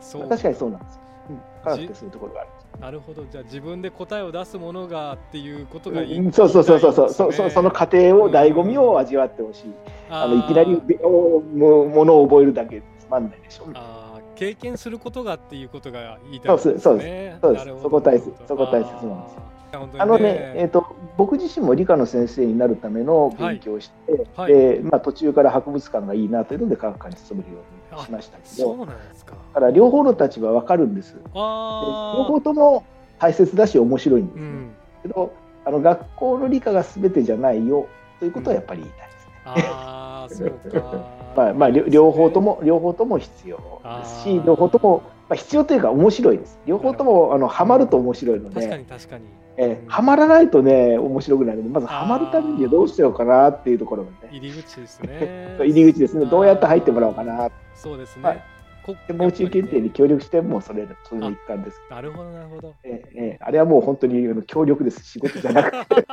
[0.00, 1.00] そう確かにそうなんですよ。
[1.30, 2.50] うん、科学ってそういうところがある。
[2.80, 3.24] なるほど。
[3.30, 7.32] じゃあ自分で答えを出すものがっていうことがいい、うんそうそうそうそうそう。
[7.32, 9.74] そうその過程を醍醐味を味わってほしい。
[10.10, 13.66] あのいきなりもものを覚えるだけつまんないでしょ。
[13.74, 17.06] あー経験することがっていうことが言いたいわけそうですそうです。
[17.06, 17.38] ね。
[17.40, 17.64] そうです。
[17.82, 24.52] そこ大切そこ大切なんですよあのね、えー、と僕自身も理科の先生になるための勉強をして、はい。
[24.52, 27.60] でまあ、途中から博物館がいいなというので科学館に勤めるよ
[27.92, 29.32] うにしましたけどそうなんですか。
[29.54, 31.14] だから両方の立場わかるんです。
[31.14, 32.84] で両あ方とも
[33.18, 34.42] 大切だし面白いんですね。
[34.42, 34.70] あうん。
[35.02, 35.32] けど
[35.64, 37.88] あの学校の理科が全てじゃないよ
[38.20, 39.32] ということはやっぱり言いたいですね。
[39.44, 41.16] ああ そうか。
[41.36, 44.46] まあまあ、両両方とも両方とも必要ですあしー。
[44.46, 46.58] 両方とも、まあ、必要というか面白いです。
[46.66, 49.24] 両方ともあのハマると面白いの確かで、に確かに
[49.58, 54.16] えーハマらないとね面白くないのでまずハマるためにはどうしようかなっていうところがね。
[54.30, 55.56] 入り口ですね。
[55.64, 56.26] 入り口ですね。
[56.26, 57.50] どうやって入ってもらおうかな。
[57.74, 58.42] そうですね、はい
[58.86, 61.80] こでもう中検定に協力してもそれそれの一環です。
[61.90, 62.74] なるほどなるほど。
[62.84, 65.04] えーえーあれはもう本当にあの協力です。
[65.04, 66.06] 仕事じゃなくて。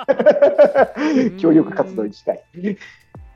[1.37, 2.43] 協力活動に近い。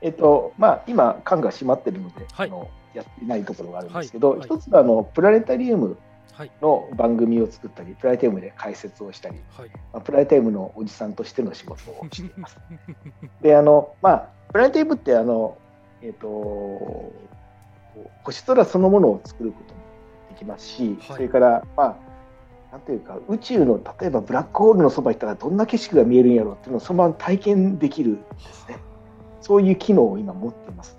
[0.00, 2.48] えっとまあ今缶が閉まってるので、はい。
[2.48, 4.38] あのやっていないところがあるんですけど、はい。
[4.40, 4.48] はい。
[4.48, 5.96] 一つはあのプラネタリウムはい
[6.62, 12.58] の番組を作ったりプラネタリウムで解説をしたり、はいまあ、プラネタリウムのおじさんとしての仕事をしています。
[13.42, 15.56] であのまあプラネタリウムってあの
[16.02, 17.12] えっ、と
[18.24, 19.80] 星空そのものを作ることも
[20.30, 21.96] できますし、はいそれからまあ
[22.70, 28.20] なんていうか宇宙の例えばブラックホールのそばに行ったらどんな景色が見えるんやろうっていうのをそのまま体験できるんで
[28.52, 28.78] すね。
[29.40, 30.98] そういう機能を今持っています。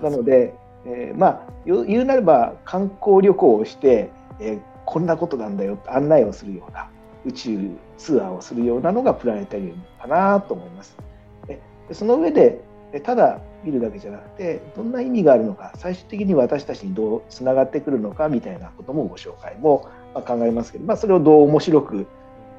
[0.00, 0.54] なので、
[0.86, 6.90] えーまあ言う言うなれば観光旅行をして、えーこんなことなんだよって案内をするような
[7.24, 10.96] 宇宙ツアーをするようなのがプラネタリウムかなと思います。
[11.46, 11.60] で
[11.92, 12.60] その上で
[12.92, 22.06] えただ見るだけじゃなくてどんな意味があるのか最終的に私たちにどうつながってくるのかみたいなこともご紹介も、ま、考えますけど、まあ、それをどう面白く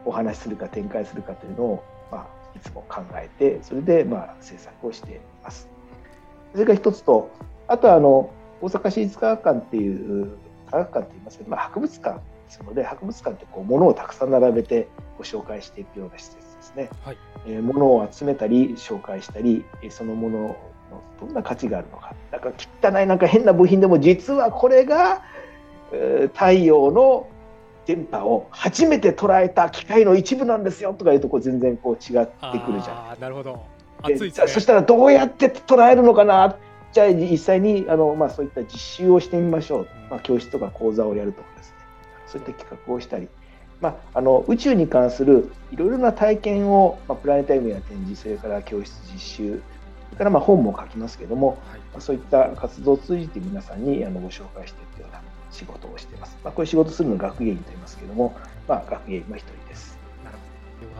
[0.06, 5.68] お話しするか展開するかというのを、まあ、いつも考えてそれでまあ制作をしています。
[6.54, 7.30] それが一つと
[7.68, 10.38] あとはあの大阪市立科学館っていう
[10.72, 16.90] 科学館って言いますけど、まあ、博物館ですので博物館ってこう物をたくさん並べてご紹介していくような施設ですね。
[17.04, 20.56] はいえー物を集めたり紹介したりえーそのものの
[21.20, 25.22] どんな価値があるのかなんか汚いなんか変な部品でも実はこれが、
[25.92, 27.28] えー太陽の
[27.86, 33.20] 電波を初めて捉えた機械の一部なんですよとかいうとこう全然こう違ってくるじゃん。
[33.20, 33.60] なるほど
[34.08, 36.58] で熱いですねそしたらどうやって捉えるのかな
[36.94, 41.76] じゃあ実際にあの、まあ、そういった実習をしてみましょう、まあ、教室とか講座をやるとかですね。
[42.28, 43.30] そういった企画をしたり、
[43.80, 49.62] まあ、あの宇宙に関するいろいろな体験を、まあ、プラネタリウムや展示それから教室実習
[50.10, 51.80] それからまあ本も書きますけども、はい。
[51.92, 56.38] まあ、そういった活動を通じて皆さんにあのご紹介していくような仕事をしています。
[56.44, 58.36] まあ、こういう仕事するのを学芸員と言いますけども、
[58.68, 59.98] まあ、学芸員の一人です。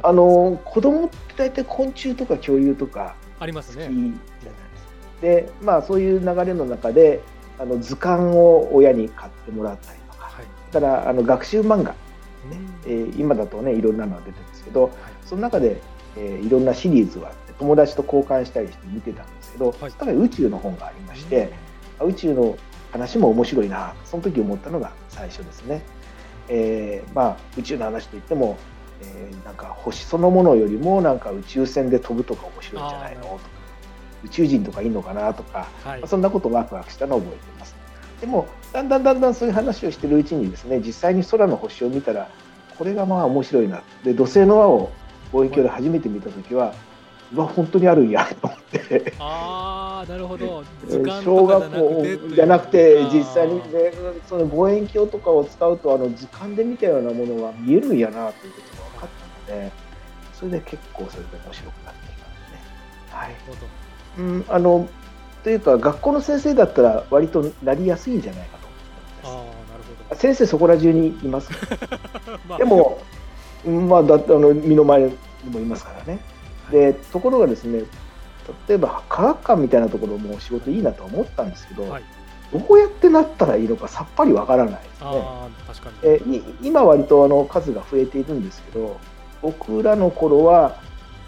[0.04, 3.90] あの子供って大体昆虫とか恐竜とかありますね
[5.22, 7.22] でまあそういう流れの中で
[7.60, 10.46] あの図鑑を親に買ってもらったりとか、はい。
[10.72, 11.96] だからあの学習漫画、
[12.52, 12.74] うん。
[12.86, 14.92] えー今だとねいろんなのが出てるんですけど、
[15.26, 15.80] その中で、
[16.18, 19.76] えーいろんなシリーズがあって友達と交換したりして見てたんですけど、はい。
[19.78, 21.54] その中に宇宙の本がありまして、
[22.00, 22.58] あ宇宙の
[22.92, 25.84] 話も面白いなその時思ったのが最初ですね。
[26.50, 28.58] えーまあ宇宙の話といっても、
[29.04, 33.40] えーなんか星そのものよりもなんか宇宙船で飛ぶとか面白いんじゃないのとか
[34.24, 36.00] 宇宙人とかいいのかなとか、はい。
[36.00, 37.76] まあそんなことをワクワクしたのを覚えています。
[38.22, 42.30] でもだんだんだんだんそういう話をしてるうちにですね実際に空の星を見たら
[42.78, 43.84] これがまあ面白いな。
[44.04, 44.92] で土星の輪を
[45.34, 46.74] 望遠鏡で初めて見た時は
[47.34, 49.14] うわ本当にあるんやと思って。
[49.20, 50.64] ああなるほど。
[51.24, 53.92] 小学校じじゃゃなくて実際に、ね、
[54.28, 59.10] その望遠鏡とかを使うとあの図鑑で見たようなものは見えるんやなということが分かっ
[59.48, 59.72] たので
[60.34, 62.60] それで結構それで面白くなってきたんですね。
[63.10, 63.30] はい。
[63.30, 63.81] なるほど
[64.18, 64.88] うん、あの
[65.44, 68.58] というか学校の先生だったら割となりやすいんじゃないか
[69.24, 70.22] と思ってなるます。
[70.22, 71.52] 先生そこら中にいます。
[72.48, 73.00] まあでも、
[73.66, 75.18] うんまあ、だあの身の前に
[75.50, 76.20] もいますからね。
[76.72, 77.84] でところがですね
[78.68, 82.04] 例えば科学館みたいなところも仕事いいなとは思ったんですけど、はい
[82.52, 84.94] どうやってなったらいいのかさっぱりわからないですね。
[85.04, 88.98] ああ確かにえい今割とあの数が増えているんですけど
[89.42, 90.76] 僕らの頃は、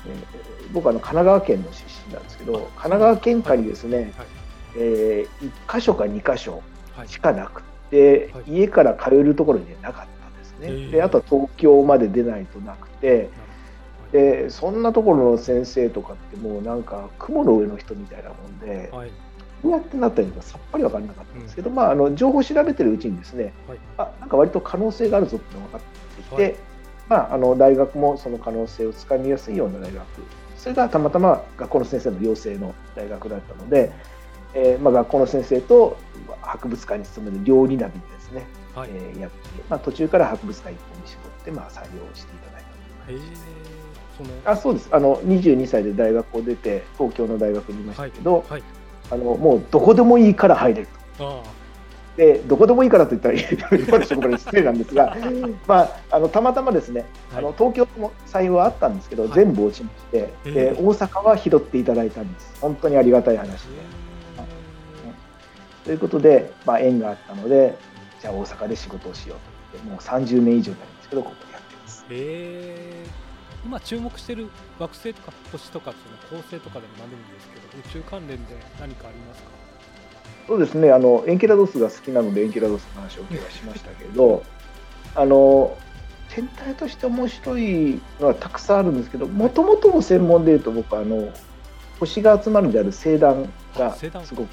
[0.06, 0.43] えー
[0.74, 4.28] 僕はあの神奈川県の出身なんですけど神奈川県下にですね、はい。
[4.78, 5.28] え
[5.67, 6.62] 1箇所か2箇所
[6.95, 7.08] はい。
[7.08, 8.43] しかなくて、はい。
[8.47, 10.91] 家から通えるところになかったんですね、へー。
[10.91, 13.30] であとは東京まで出ないとなくて
[14.12, 19.12] でそんなところの先生とかってもうなんか雲の上の人みたいなもんで、はい。
[19.63, 23.78] どうやってなったのかさっぱり分からなかったんですけど、まあ、あの情報を調べてるうちにですね、はい。
[23.97, 26.56] あなんか割と可能性があるぞっていうのが分かってきて、はい。
[27.10, 30.06] まあ、あの大学もその可能性をつかみやすいような大学
[30.63, 33.91] それがたまたま学校の先生の養成の大学だったので、
[34.54, 35.97] えーまあ、学校の先生と
[36.41, 38.89] 博物館に勤める両理ナビでですね、はい。
[38.93, 39.38] えーやって、
[39.69, 42.67] まあ、途中から博物館一本に絞って、まあ、採用していただいた
[44.17, 44.88] そのあそうです。
[44.93, 48.63] あの22歳で大学を出て東京の大学にいましたけど、はい。
[49.12, 51.43] あのもうどこでもいいから入れると。
[51.43, 51.43] あ
[52.17, 55.17] でどこでもいいからと言ったら今の職場に失礼なんですが、
[55.67, 57.45] まあ、あのたまたまですね、あはい。
[57.45, 59.32] あの東京も採用はあったんですけど、はい。
[59.34, 62.54] 全部落ちまして、えでえ大阪は拾っていただいたんです。
[62.62, 64.04] 本当にありがたい話で。
[65.86, 67.78] ということで、まあ、縁があったので
[68.21, 72.06] じゃあ大阪で仕事をしようと言ってもう30年以上になるんですけどここでやってます。
[72.06, 73.06] へえ
[73.65, 74.49] 今注目してる
[74.80, 75.93] 惑星とか星とか
[76.30, 79.49] その恒星とかでも何でもいいんですけど宇宙関連で何かありますか？
[80.48, 80.92] そうですね。
[80.92, 84.44] あのエンケラドスが好きなのでエンケラドスの話を今日はしましたけど
[85.16, 85.78] あの
[86.30, 91.32] 天体として面白いのはたくさんあるんですけどもともとの専門でいうと僕はあの
[92.00, 94.50] 星が集まるである星団がすごく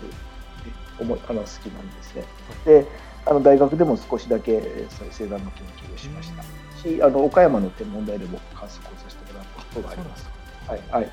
[0.98, 2.24] え思いあの好きなんですね。
[2.64, 2.86] で
[3.26, 6.42] あの大学でも少しだけえーそういう星団の研究をしました。
[6.80, 10.30] しあの岡山の天文台でも観測をさせてもらったことがあります。
[10.66, 11.10] はいはい、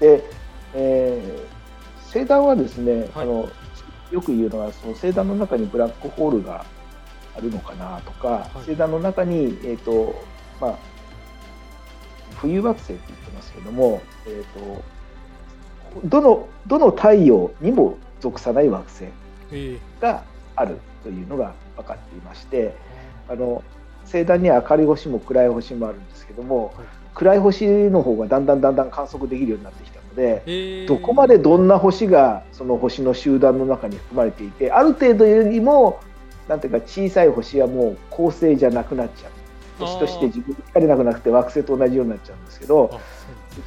[0.00, 0.24] で、
[0.74, 3.10] えー、星団はですね、はい。
[3.16, 3.48] あの
[4.10, 6.64] よく言うのはその星団の中にブラックホールが
[7.36, 8.58] あるのかなとか、い。
[8.58, 10.14] 星団の中に、えーと
[10.60, 10.78] まあ、
[12.40, 14.44] 浮遊惑星って言ってますけども、えー、
[14.74, 14.82] と
[16.04, 19.04] どのどの太陽にも属さない惑星
[19.52, 19.78] ええ。
[20.00, 20.24] が
[20.56, 22.74] あるというのが分かっていまして
[23.28, 23.62] あの
[24.04, 26.86] 星団には明るい星も暗い星もあるんですけども、はい。
[27.14, 36.00] 暗い星の方がだんだんだんだん観測できるようになってきたので、ええどこまでどんな星がその星の集団の中に含まれていてある程度よりも
[36.48, 39.32] なんていうか小さい星はもう恒星じゃなくなっちゃう。
[39.80, 43.00] 星として自分で光れなくなくて惑星と同じようになっちゃうんですけどあ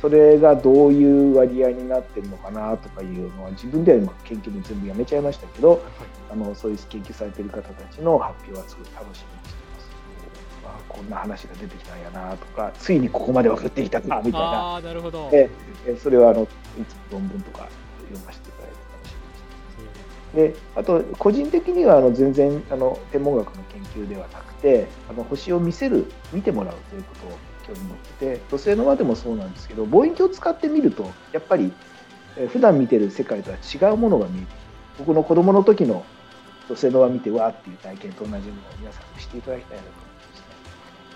[0.02, 5.84] それがどういう割合になってるのかなとかいうのは自分では今研究も全部やめちゃいましたけど
[6.32, 9.33] あのそういう研究されてる方たちの発表はすごい楽しみ
[10.94, 15.50] こんな話が出てきたんやなとかついにここまで分かってきたかみたいなああなるほどえ
[15.88, 17.68] えそれはあのいつも論文とか
[18.10, 19.16] 読ませていただいて楽し
[19.78, 20.36] みにしてます。
[20.36, 31.74] であと個人的にはあの全然あの天文学の研究ではなくてあの星を見せる見てもらうということを興味持ってて土星の輪でもそうなんですけど望遠鏡を使ってみるとやっぱり
[32.38, 34.48] えー普段見てる世界とは違うものが見えて
[35.00, 36.06] 僕の子供の時の
[36.68, 38.48] 土星の輪見てわーっていう体験と同じものを
[38.80, 40.03] 皆さんにしていただきたいなと。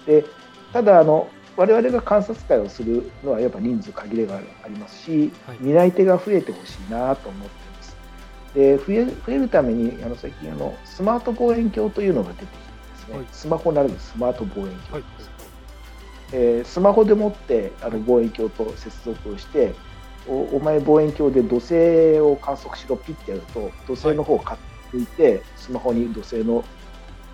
[0.07, 0.25] で
[0.73, 5.57] ただあの我々が観察会をするのはやっぱ人数限りがありますし、はい。
[5.59, 7.97] 担い手が増えてほしいなと思っています。
[8.53, 13.27] で増え増えるためにあの最近あのスマート望遠鏡というのが出てきてですね、はい。
[13.31, 15.31] スマホならぬスマート望遠はい鏡です、
[16.33, 19.73] えースマホでもってあの望遠鏡と接続をして
[20.27, 26.63] おお前望遠鏡で土星を観測しろピッてやると土星の方を買っていて、スマホに土星の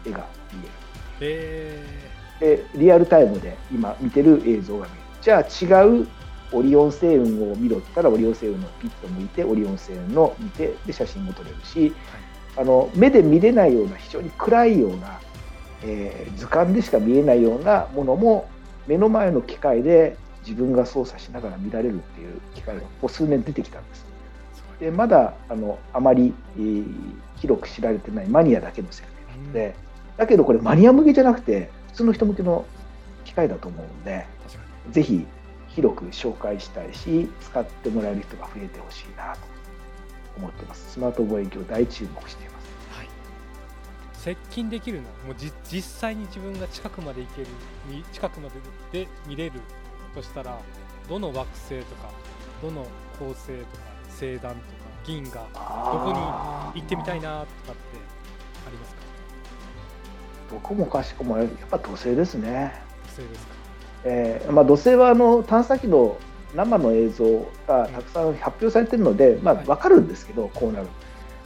[0.05, 0.69] 絵が見える。
[1.21, 2.12] え
[2.43, 5.01] でリアルタイムで今見てる映像が見える。
[5.21, 6.07] じゃあ違う
[6.51, 11.93] オリオン星雲を見ろって言ったらオリオン星雲のピッと向いてオリオン星雲の見てで写真も撮れるし、
[12.57, 15.19] あの目で見れないような非常に暗いような、
[15.83, 18.49] えー図鑑でしか見えないようなものも
[18.85, 24.05] 目の前の機械で自分が操作しながら見られるっていう機会がここ数年出てきたんです。
[24.79, 26.85] でまだあのあまり、えー
[27.37, 29.75] 広く知られてないマニアだけの世界なので、
[30.15, 32.65] だけどこれマニア向けじゃなくて普通の人向けの
[33.23, 34.25] 機械だと思うんで
[34.91, 35.25] ぜひ
[35.69, 39.39] 広く紹介したいし使ってもらえる人が増えてほしいなと
[40.37, 40.93] 思ってます。
[40.93, 42.63] スマート望遠鏡大注目しています。
[42.91, 43.07] にはい。
[44.13, 47.47] 接近できるのはもうじ実際に自分が近くまで行ける
[47.87, 48.49] み近くま
[48.91, 49.61] でで見れる
[50.15, 50.59] としたら
[51.07, 52.09] どの惑星とか
[52.61, 52.85] どの
[53.19, 54.55] 恒星とか星団とか
[55.05, 55.59] 銀河ど
[56.13, 57.75] こに行ってみたいなとかって
[58.67, 59.02] ありますか？
[60.53, 62.73] どこもかしこもやっぱ土星ですね、
[63.03, 63.53] 惑星ですか。
[64.05, 66.17] えーまあ、土星はあの探査機の
[66.53, 69.65] 生の映像がたくさん発表されてるので、まあ、はい。
[69.65, 70.87] 分かるんですけどこうなる。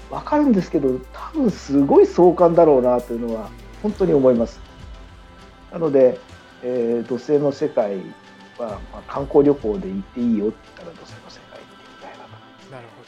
[0.10, 3.50] 分かるんですけど多分すごい壮観だろうなというのは
[3.84, 4.60] 本当に思います。
[5.72, 6.20] なので、
[6.64, 7.98] えー土星の世界
[8.58, 12.26] は、まあ、観光旅行で行っていいよって言ったら土星の世界に行ってみたいな。
[12.26, 13.04] と、なるほ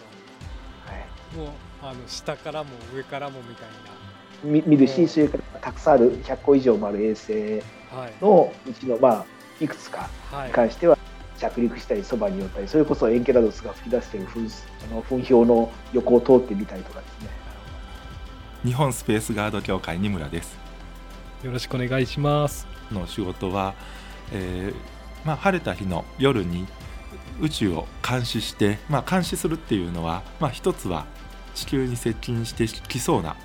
[0.92, 4.09] はい、どもうあの下からも上からもみたい見
[4.44, 7.62] 見るうんしそれからたくさんある100個以上もある衛星
[8.22, 9.26] のうちのまあ
[9.60, 10.48] いくつかはい。
[10.48, 10.98] に関しては
[11.38, 17.30] 着陸したりそばに寄ったりそれこそエンケラドスが噴き出している噴あの噴氷の横を通ってみたりとかですね。
[18.66, 20.58] 日本スペースガード協会二村です。
[21.44, 22.68] よろしくお願いします。
[22.92, 23.74] の仕事は、
[24.34, 26.68] えーまあ、晴れた日の夜に
[27.40, 31.06] 宇宙を監視して、まあ、監視するっていうのは、まあ、一つは
[31.56, 33.36] 地球に接近してきそうな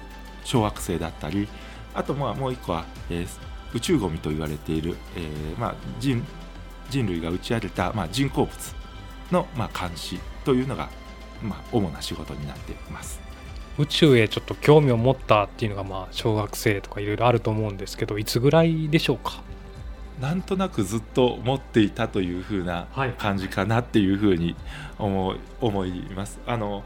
[0.45, 1.49] 小惑星だったり
[1.95, 3.29] あとまあもう一個は、えー
[3.75, 6.25] 宇宙ゴミと言われている、えーまあ、人
[6.91, 8.57] 人類が打ち上げた、まあ、人工物
[9.33, 10.91] の、まあ、監視というのが、
[11.43, 13.21] まあ、主な仕事になっています。
[13.77, 19.43] 宇宙へちょっと興味を持ったっていうのがまあ小学生とかいろいろあると思うんですけどいつぐらいでしょうか？
[20.21, 24.55] なんとなくずっと持っていたというふうなはい感じかなっていうふうに
[25.01, 26.39] 思い思います。
[26.47, 26.85] あの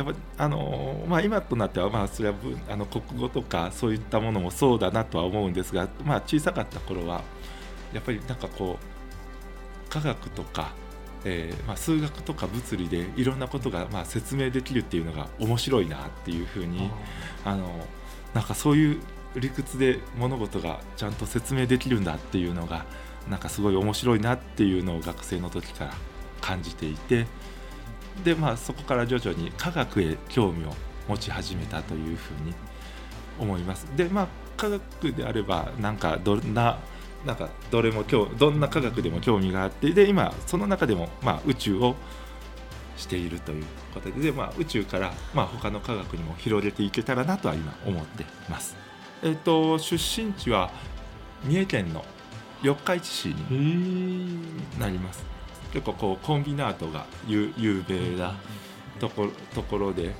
[0.00, 7.22] やっぱあのまあ、今となっては、まあ、それは文あの国語とかそういったものもそうだなとは思うんですが、まあ、小さかった頃は
[7.92, 10.72] やっぱりなんかこう科学とか、
[11.24, 16.90] えーまあ、数学とか物理でいろんなことが、まあ、説明できるっていうのが面白いなっていうふうに
[17.44, 17.68] あの
[18.32, 19.00] なんかそういう
[19.36, 22.86] 理屈で物事がちゃんと説明できるんだっていうのが
[23.28, 25.94] なんかすごい面白いなっていうのを学生の時から
[26.40, 27.26] 感じていて
[28.22, 30.74] でまあそこから徐々に科学へ興味を
[31.08, 32.54] 持ち始めたというふうに
[33.38, 33.84] 思います。
[33.96, 36.78] でまあ科学であればなんかどんな
[37.24, 41.94] なんかどれも今日どんな科学でも興味があってで今その中でもまあ宇宙を
[42.96, 43.64] しているという
[43.94, 48.76] ことでで、まあ、宇宙から、まあ、他の科学にも広げていけたらなとは今思っています。
[49.22, 50.70] えっ、と出身地は
[51.44, 52.04] 三重県の
[52.62, 54.38] 四日市市に
[54.78, 55.24] なります。
[55.72, 58.36] 結構こうコンビナートが有有名な
[58.98, 60.12] ところところで、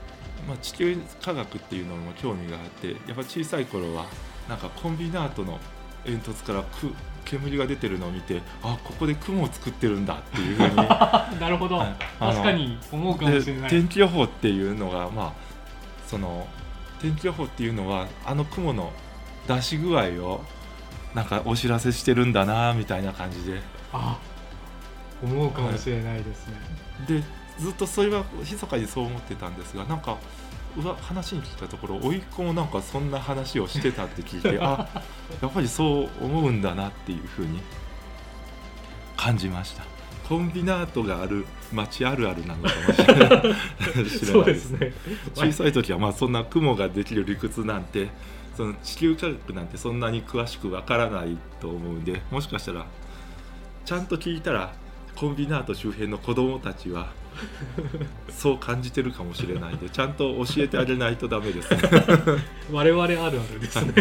[0.46, 4.06] まあ、地球科学っていうのも興味があってやっぱ小さい頃は
[4.48, 5.58] なんかコンビナートの
[6.04, 6.92] 煙突からく
[7.24, 10.76] 煙が出てるのを見てあここで雲を作ってるんだっていうふうに。
[11.38, 11.84] なるほど。
[12.18, 13.62] 確かに思うかもしれない。
[13.64, 15.32] で天気予報っていうのがまあ
[16.06, 16.46] その
[17.00, 18.92] 天気予報っていうのはあの雲の
[19.46, 20.44] 出し具合を
[21.14, 23.60] なんかお知らせしてるんだなみたいな感じで。
[23.92, 24.18] あ
[25.22, 26.54] 思うかもしれないですね、
[27.06, 27.22] で
[27.58, 30.16] ずっとそれは密かにそう思ってたんですがなんか
[30.76, 34.88] うわ話に聞いたところ甥っ子もなんかそんな話をしてたって聞いて あ
[35.42, 37.60] やっぱりそう思うんだなっていうふうに
[39.16, 39.84] 感じました。
[40.26, 43.42] コンビナートがある街あるあるなのかもしれない。
[43.42, 44.92] でうですすね
[45.34, 48.08] 小さい時はまあそんな雲ができる理屈なんて
[48.56, 52.86] その地球科学なんてそんなに詳しくわからないと思うんでもしかしたら
[53.84, 54.72] ちゃんと聞いたら
[55.20, 57.12] コンビナート周辺の子供たちは
[58.32, 61.70] そう感じてるかもしれないんでちゃんと教えてあげないとダメです。
[61.74, 61.80] ね。
[62.72, 63.92] 我々あるあるですね。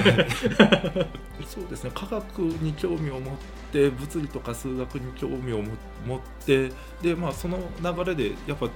[1.45, 1.91] そうですね。
[1.93, 3.35] 科学に興味を持っ
[3.73, 5.73] て物理とか数学に興味をも
[6.07, 8.69] 持ってで、まあ、その流れでやっぱ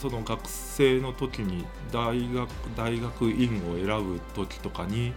[0.00, 5.12] その学生の時に大学大学院を選ぶ時とかに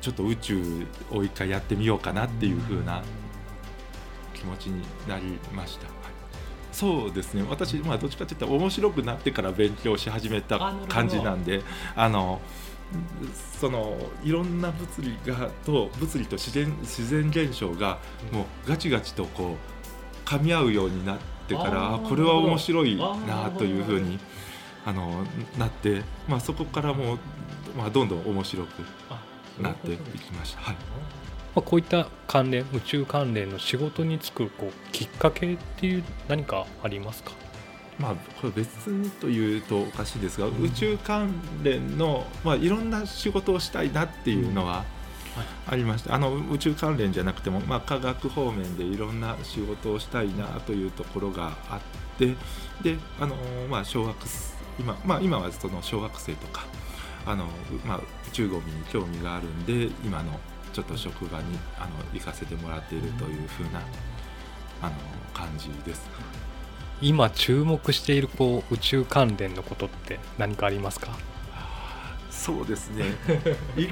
[0.00, 3.02] ちょっと宇宙を一回やってみようかなっていう風な
[4.42, 5.86] 気持ちになりました。
[5.86, 5.94] はい。
[6.72, 7.44] そうですね。
[7.48, 11.62] 私、まあ、どっちかというと面白くなってから勉強し始めた感じなんで
[11.94, 12.40] あの
[13.60, 17.98] そのいろんな物理がと物理と自然自然現象が
[18.32, 24.18] もうガチガチとこう噛み合うようになってからこれは面白いなというふうに
[24.84, 25.24] あの
[25.58, 27.18] なって、まあ、そこからもう、
[27.76, 28.68] まあ、どんどん面白く
[29.10, 29.22] あ
[29.60, 30.62] なっていきました。
[30.62, 30.76] はい
[31.54, 37.32] まあ、こういった関連宇宙関連の仕事に就くこうきっかけっていう何かありますか？
[37.98, 44.84] まあ、これ別にというとおかしいですが、宇宙関連の、まあ、いろんな仕事をしたいなっていうのは
[45.66, 51.80] ありました、あの宇宙関連じゃなくても、まあ、科学方面でいろんな仕事をしたいなというところがあっ
[52.18, 52.34] て
[52.82, 53.36] であの、
[53.68, 54.16] まあ、小学
[54.80, 56.64] 今,、まあ、今はその小学生とか
[57.26, 57.46] あの、
[57.84, 60.40] まあ、宇宙ゴミに興味があるんで今の
[60.72, 61.44] ちょっと職場に
[61.78, 63.80] あの行かせてもらっているというふうな
[64.80, 64.92] あの
[65.34, 66.08] 感じです。
[67.00, 71.16] 今注目しているこう宇宙関連のことって何かありますか？
[72.30, 73.04] そうですね。
[73.76, 73.88] い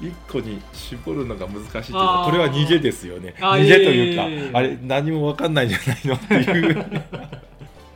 [0.00, 3.34] 一個に絞るのが難しいというかこれは逃げですよね。
[3.38, 6.14] 逃げというか、あれ何も分かんないんじゃないの？
[6.14, 7.04] っていう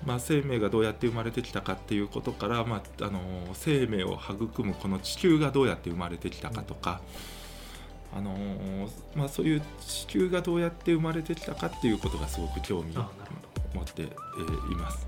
[0.05, 3.21] まあ生命がどうやって生まれてきたかっていうことから、まあ、あの
[3.55, 7.01] 生命を育むこの地球がどうやって生まれてきたかとか、
[8.15, 8.35] あの
[9.15, 13.05] まあ、そういう地球がどうやって生まれてきたかっていうことがすごく興味を
[13.75, 15.07] 持って、えーいます。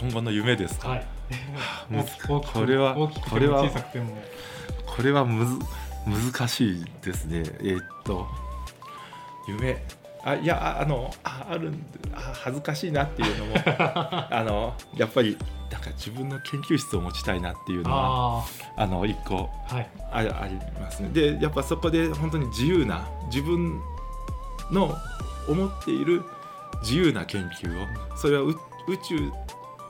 [0.00, 1.06] 今後の夢ですか、はい。
[2.26, 3.70] これはこれは
[4.86, 5.58] これはむず
[6.32, 7.44] 難しいですね。
[7.60, 8.26] えーっと
[9.46, 9.84] 夢
[10.24, 11.78] あいやああのああるんで
[12.14, 13.54] あ恥ずかしいなっていうのも
[14.30, 15.36] あのやっぱり
[15.70, 18.44] なんか自分の研究室を持ちたいなっていうのは
[18.76, 19.88] ああの一個あはい。
[20.12, 21.08] あありますね。
[21.10, 23.80] でやっぱそこで本当に自由な自分
[24.70, 24.96] の
[25.48, 26.24] 思っている
[26.82, 29.32] 自由な研究をそれはう宇宙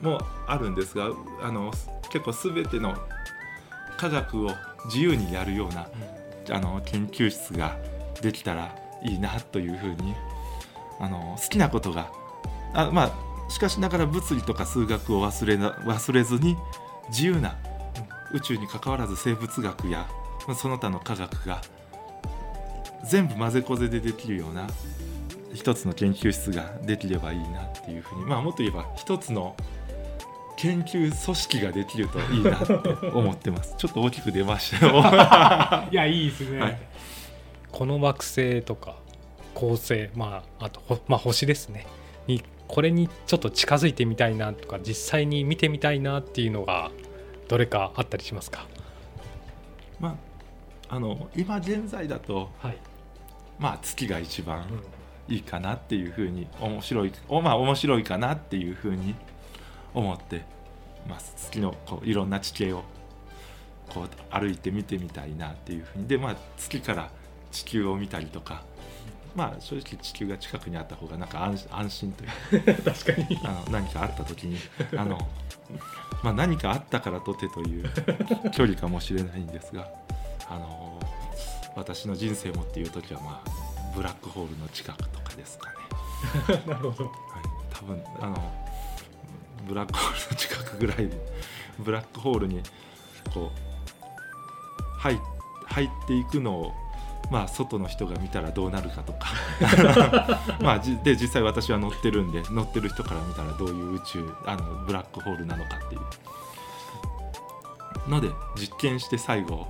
[0.00, 1.08] もあるんですが
[1.42, 1.70] あの
[2.10, 2.96] 結構全ての
[3.96, 4.50] 科学を
[4.86, 5.86] 自由にやるような
[6.50, 7.76] あの研究室が
[8.20, 8.74] できたら
[9.04, 10.14] いいなというふうに
[10.98, 12.10] あの好きなことが
[12.72, 16.56] あまあしかしながら物理とか数学を忘れな忘れずに
[17.10, 17.56] 自由な
[18.32, 20.08] 宇宙に関わらず生物学や
[20.46, 21.60] まあその他の科学が
[23.04, 24.66] 全部混ぜこぜでできるような
[25.52, 29.54] 一つの研究室ができればいいなっていうふうにまあもっと言えば一つの
[30.56, 33.74] 研究組織ができるといいなって思ってます。
[33.76, 34.94] ちょっと大きく出ましたよ。
[35.90, 36.78] いやいいですね、はい
[37.74, 38.94] この惑星とか
[39.52, 41.88] 恒星まああとほ、まあ、星ですね。
[42.28, 46.92] にこれにちょっと近づいてみたいなとか実際に見てみたいなっていうのが
[47.48, 48.68] どれかあったりしますか？
[49.98, 50.16] ま
[50.88, 52.78] ああの今現在だとはい、
[53.58, 55.34] まあ月が一番うん。
[55.34, 59.14] いいかなっていうふうに面白いおまあ面白いかなっていうふうに
[59.94, 60.44] 思って
[61.08, 61.34] ます。
[61.38, 62.84] 月のこういろんな地形を
[63.88, 66.06] こう歩いて見てみたいなっていうふうに。
[66.06, 67.10] でまあ月から
[67.54, 68.62] 地球を見たりとか。
[69.34, 72.26] まあ正直地球が近くにあった方がなんか安安心とい
[72.58, 72.82] うか。
[72.94, 73.40] 確かに。
[73.42, 74.58] あの何かあった時に
[74.96, 75.18] あの、
[76.22, 77.90] まあ、何かあったからとてという
[78.52, 79.88] 距離かもしれないんですが
[80.48, 81.00] あの
[81.74, 83.50] 私の人生もっていう時はまあ
[83.96, 85.76] ブラックホールの近くとかですかね。
[86.66, 87.04] なるほど。
[87.06, 87.14] はい、
[87.70, 88.52] 多分あの
[89.66, 91.18] ブラックホールの近くぐらいで
[91.80, 92.62] ブラックホールに
[93.32, 95.18] こう入
[95.66, 96.83] 入っていくのを
[97.30, 99.28] まあ外の人が見たらどうなるかとか。
[100.60, 106.00] まあじで実際私は乗ってるんで乗ってる人から見たらどういう宇宙あのブラックホールなのかっていう。
[108.08, 109.66] ので実験して最後を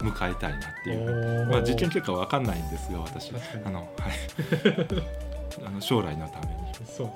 [0.00, 3.32] 迎えたいなっていう、まあ、実験結果は分かんないんですが私。
[3.64, 3.88] あの、はい、
[5.66, 6.52] あの将来のために。
[6.74, 7.12] そうで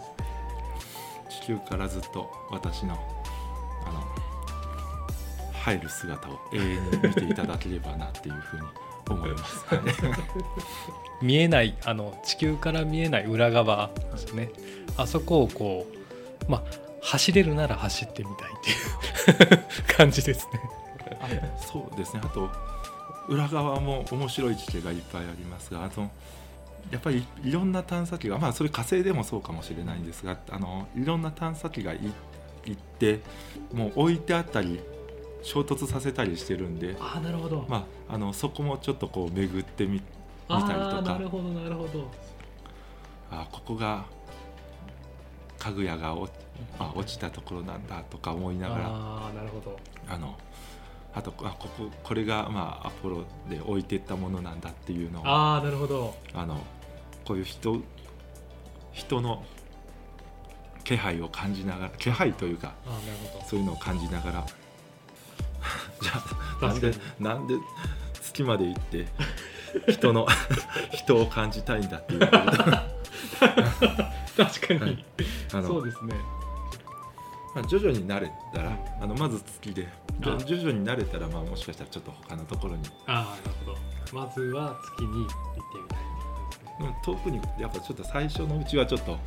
[1.31, 2.95] す地球からずっと私の
[3.87, 4.05] あの
[5.53, 8.67] 入る姿を永遠に見ていただければなっていうふうに
[9.15, 9.65] 思います。
[9.67, 9.81] はい。
[11.23, 14.51] 見えないあの地球から見えない裏側ですね。
[14.97, 15.87] あそこをこ
[16.47, 16.63] うまあ
[17.03, 19.59] 走れるなら走ってみたいってい
[19.93, 20.61] う感じですね。
[21.61, 22.21] そうですね。
[22.25, 22.49] あと
[23.29, 26.03] 裏側も面白い地形がいっぱいありますがあと
[26.91, 32.01] やっぱりいろんな探査機がまあそれ火星でもそうかもしれないんですがあのいろんな探査機がい
[32.65, 33.21] 行って
[33.73, 34.81] もう置いてあったり
[35.43, 40.11] 衝突させたりしてるんで、ああなるほど、まあ、あのそこもちょっとこう巡ってみ見たり
[40.49, 40.99] あとか。
[40.99, 42.11] あなるほどなるほど。
[43.31, 44.05] あここが
[45.59, 46.33] 家具屋が落
[46.79, 48.85] あ落ちたところなんだとか思いながら。
[48.87, 49.79] ああなるほど。
[50.09, 50.37] あの
[51.15, 56.15] あとあこここれが、まあ、アポロで置いていったものなんだっていうのをあああなるほど。
[56.35, 56.61] の
[57.25, 57.81] こういう人
[58.93, 59.45] 人の
[60.85, 62.75] 気配を感じながら気配というか
[63.47, 64.47] そういうのを感じながら
[66.01, 66.13] じゃ
[66.63, 67.55] あなんでなんで
[68.21, 69.07] 月まで行って
[69.89, 70.27] 人の
[70.93, 72.21] 人を感じたいんだっていう。
[72.21, 72.27] こ
[74.37, 75.05] と確かに、はい。
[75.53, 76.15] あのそうですね。
[77.55, 79.89] まあ、徐々に慣れたら、あのまず月で。
[80.21, 83.79] 徐々に慣れたら、まあ、もしかしたらちょっと他のところに、ああなるほど。
[84.13, 85.35] まずは月に行って
[85.81, 89.19] みたいってことうん遠くにやっぱちょっと最初のうちはちょっと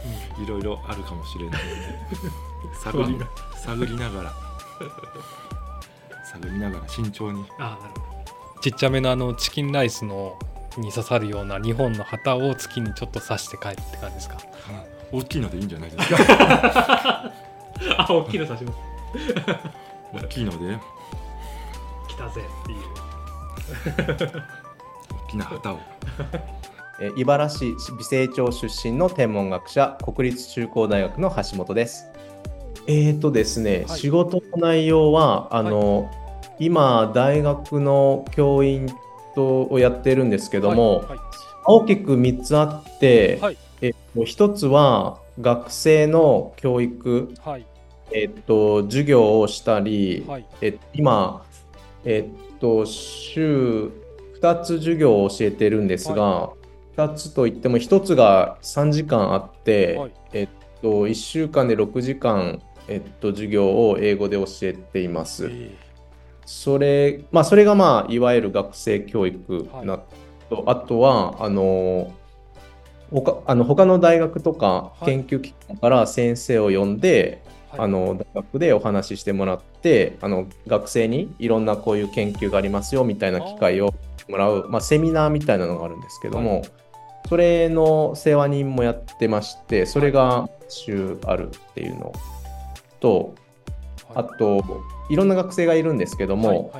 [0.42, 3.18] いろいろあるかもしれないので探り
[3.56, 4.34] 探りながら
[6.32, 7.44] 探りながら慎重に。
[7.60, 8.16] ああなるほ
[8.56, 8.62] ど。
[8.62, 10.38] ちっちゃめのあのチキンライスの
[10.78, 14.38] に刺さるような日本の旗を月にちょっと刺して帰るって感じですか？
[15.12, 17.32] 大きいのでいいんじゃないですか？
[17.98, 18.78] あ大きいの刺します。
[20.14, 20.78] 大きいので。
[22.08, 22.80] 来たぜっていう。
[25.26, 25.80] 大きな旗を。
[27.02, 32.06] えー茨城市美星町出身の天文学者国立中高大学の橋本です。
[32.88, 34.00] えーとですね、はい。
[34.00, 36.12] 仕事の内容はあの、
[36.62, 38.88] 今大学の教員
[39.34, 41.20] とをやってるんですけども、はい
[41.64, 43.57] 大きく3つあって、はい。
[43.82, 47.66] えっと1つは学生の教育、はい。
[48.12, 50.45] えっと授業をしたり、はい。
[50.62, 51.45] えっと今、
[52.03, 53.91] えっと、週
[54.41, 56.49] 2つ授業を教えてるんですが、
[56.97, 60.12] 2つといっても1つが3時間あって、はい。
[60.34, 60.47] えっ
[60.82, 65.47] と、1週間で6時間、えっと、授業を英語で教えています。
[65.51, 65.91] え
[66.46, 70.00] それ、まあ、それが、まあ、いわゆる学生教育な
[70.50, 72.14] と、あとは、あの、
[73.12, 75.06] 他あの他の大学とかはい。
[75.06, 77.80] 研究機関から先生を呼んで、はい。
[77.82, 83.94] あの大学でお話ししてもらってあの学生にいろんなこういう研究がありますよみたいな機会を
[84.30, 86.66] もらう、まあ、セミナーみたいなのがあるんですけども、は
[87.30, 92.14] それの世話人もやってましてそれが週あるっていうの
[93.00, 93.36] と
[94.16, 94.64] あと
[95.09, 96.72] いろんな学生がいるんですけども、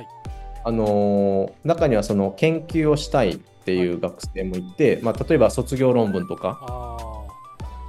[0.64, 7.02] あのー中にはその研究をしたいっていう学生もいて、まあ、例えば卒業論文とか、あ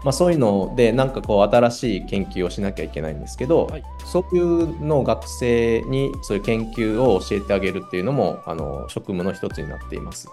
[0.04, 3.84] まあ、そういうのでなんかこう新しい研究をしなきゃいけないんですけど、はい。
[4.06, 10.28] そういうのを学生にそういう研究を教えてあげるっていうのもあの職務の一つになっています。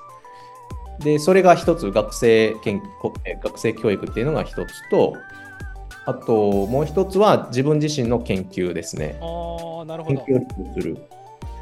[0.99, 2.83] でそれが一つ学生研
[3.43, 5.15] 学生教育っていうのが一つと
[6.11, 9.19] あともう一つは自分自身の研究ですね。
[9.21, 10.25] ーあーなるほど。
[10.25, 10.99] 研究をする。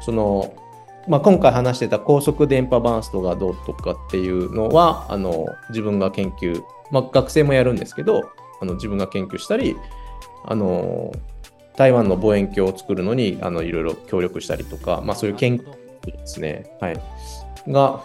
[0.01, 0.53] その
[1.07, 8.31] まあ、今回話してた高速電波バーストがどうとかっていうのはあの自分が研究、まあ、学生もやるんですけど
[8.61, 9.75] あの自分が研究したり
[10.45, 11.11] あの
[11.75, 15.63] 台湾の望遠鏡を作るのにあのいろいろ協力したりとか、まあ、そういう研究
[16.05, 17.01] ですね、はい、
[17.67, 18.03] が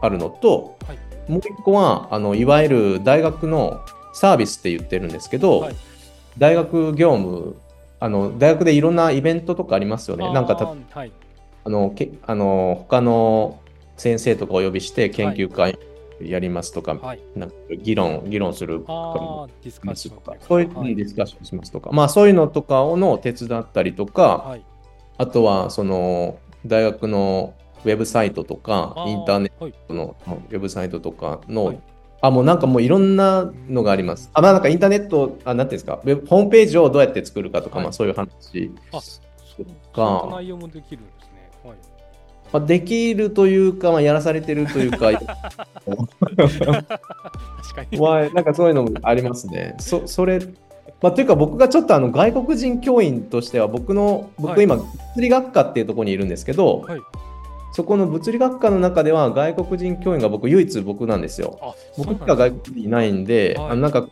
[0.00, 1.30] あるのと、はい。
[1.30, 5.76] もう一個はあのいわゆる大学のサービスって言ってるんですけど、はい。
[6.38, 7.56] 大学業務
[7.98, 10.24] あの大学でいろんなイベントとかありますよね。
[10.24, 11.12] どなんかたはい。
[11.64, 13.60] あのけあの他の
[13.96, 15.78] 先生とかお呼びして研究会
[16.20, 17.20] やりますとか、はい。
[17.36, 20.36] なんか議論議論するああディスカッますとションか。
[20.40, 20.96] そういうはい。
[20.96, 24.64] ディスカッションしますとか、まあそういうのとかをの手伝ったりとか、はい。
[25.18, 27.54] あとはその大学の
[27.84, 31.80] ウェブサイトとかインターネはいットのウェブサイトとかの、はい
[32.22, 34.30] あもうなんかもういろんなのがあります。
[34.34, 36.00] あまあなんかインターネットあなんていうんですか？
[36.04, 37.84] ウェブホームページをどうやって作るかとか、はい。
[37.84, 38.70] まあそういう話。
[38.92, 41.76] あとそんなか、内容もできるんですねはい。
[42.52, 44.98] まあ、できるというか、まあ、やらされてるというか。
[45.12, 45.20] 確
[47.74, 47.98] かに。
[47.98, 49.74] はなんかそういうのもありますね。
[49.78, 50.40] そそれ
[51.02, 54.24] まあ、というか僕がちょっとあの外国人教員としては僕のはい。
[54.38, 57.00] 僕今物理学科っていうところにいるんですけど、はい
[57.80, 61.58] そこの物理学科の中では外国人教員が僕唯一僕なんですよ。
[61.62, 63.70] あ僕しか外国人いないんで、はい。
[63.70, 64.06] あのなんか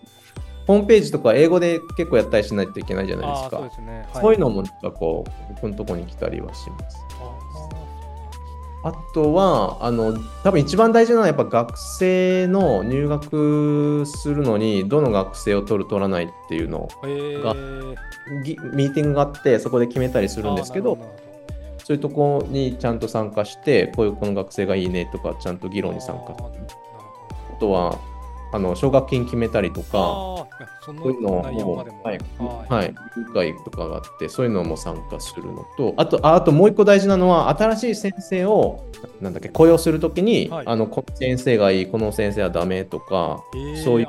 [0.67, 4.09] ホームページとか英語で結構やったりしないといけないじゃないですあーそうね。
[4.15, 6.97] そういうのもなんかこう僕のところに来たりはします。
[8.85, 17.55] あとは、あの、多分一番大事なのはやっぱ学生の入学するのにどの学生を取る取らないっていうのが
[18.45, 20.97] ぎミーティングがあってそこで決めたりするんですけど
[21.89, 26.37] そういうとこにちゃんと参加してこういうこの学生がいいねとかちゃんと議論に参加。
[26.37, 27.99] あとは
[28.53, 30.47] あの奨学金決めたりとか
[30.85, 31.77] そういうのも。
[32.03, 32.69] はい、はい。
[32.69, 38.85] はい、委員会とかがあって、そういうのも参加するのと、あと、ああともう一個大事なのは、新しい先生を、
[39.21, 40.67] なんだっけ、雇用するときに、はい。
[40.67, 44.07] あの、この先生がいい、この先生はダメとか、へーそういう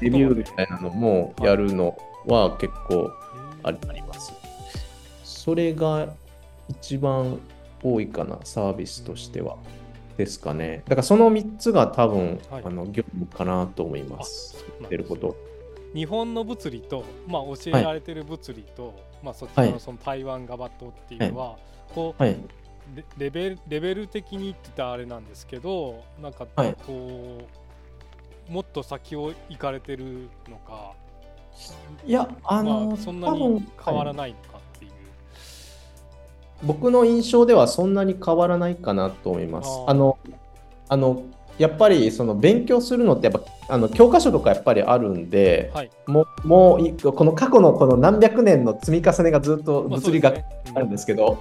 [0.00, 3.10] レビューみたいなのもやるのは結構
[3.62, 4.32] ありあります。
[5.24, 6.08] それが
[6.68, 7.38] 一番
[7.82, 9.56] 多いかな、サービスとしては。
[10.16, 10.82] ですかね。
[10.86, 14.64] だからその3つが多分、はいあの業務かなと思います。
[14.88, 15.36] てること。
[15.94, 21.56] 日本の物理と、まあ、教えられてる物理と、まあ、そっちのはいその台湾側とっていうのは、
[21.94, 22.36] こう、はい。
[22.96, 27.38] レレベルレベル的に言ってたあれなんですけどなんかはいこ
[28.48, 30.94] う、もっと先を行かれてるのか
[32.06, 34.58] いや、あのまあ、そんなに変わらないのか。
[36.62, 39.68] 僕の印象ではそんなに変わらないかなと思います。
[39.86, 40.18] あの、
[40.88, 41.22] あの、
[41.58, 45.90] やっぱりその勉強するのってやっぱあの教科書とかやっぱりあるんで、はい。
[46.06, 50.40] もうもういこの過去のこの何百年の積み重ねがずっとまあ物理学
[50.74, 51.38] あるんですけど、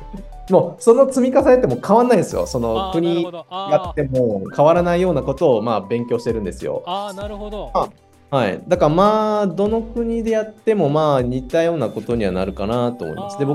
[0.49, 2.47] もうその積み重ねってもう変わんないんですよ。
[2.47, 6.84] そあの国やっても変わらないようなことをまあ勉強してるんですよ。
[6.88, 7.70] ああ、なるほど。
[7.76, 7.88] あ
[8.30, 8.61] はい。
[8.68, 13.39] だからまあ、どの国でやってもまあ似たようなことにはなるかなと思います。
[13.39, 13.47] で、あ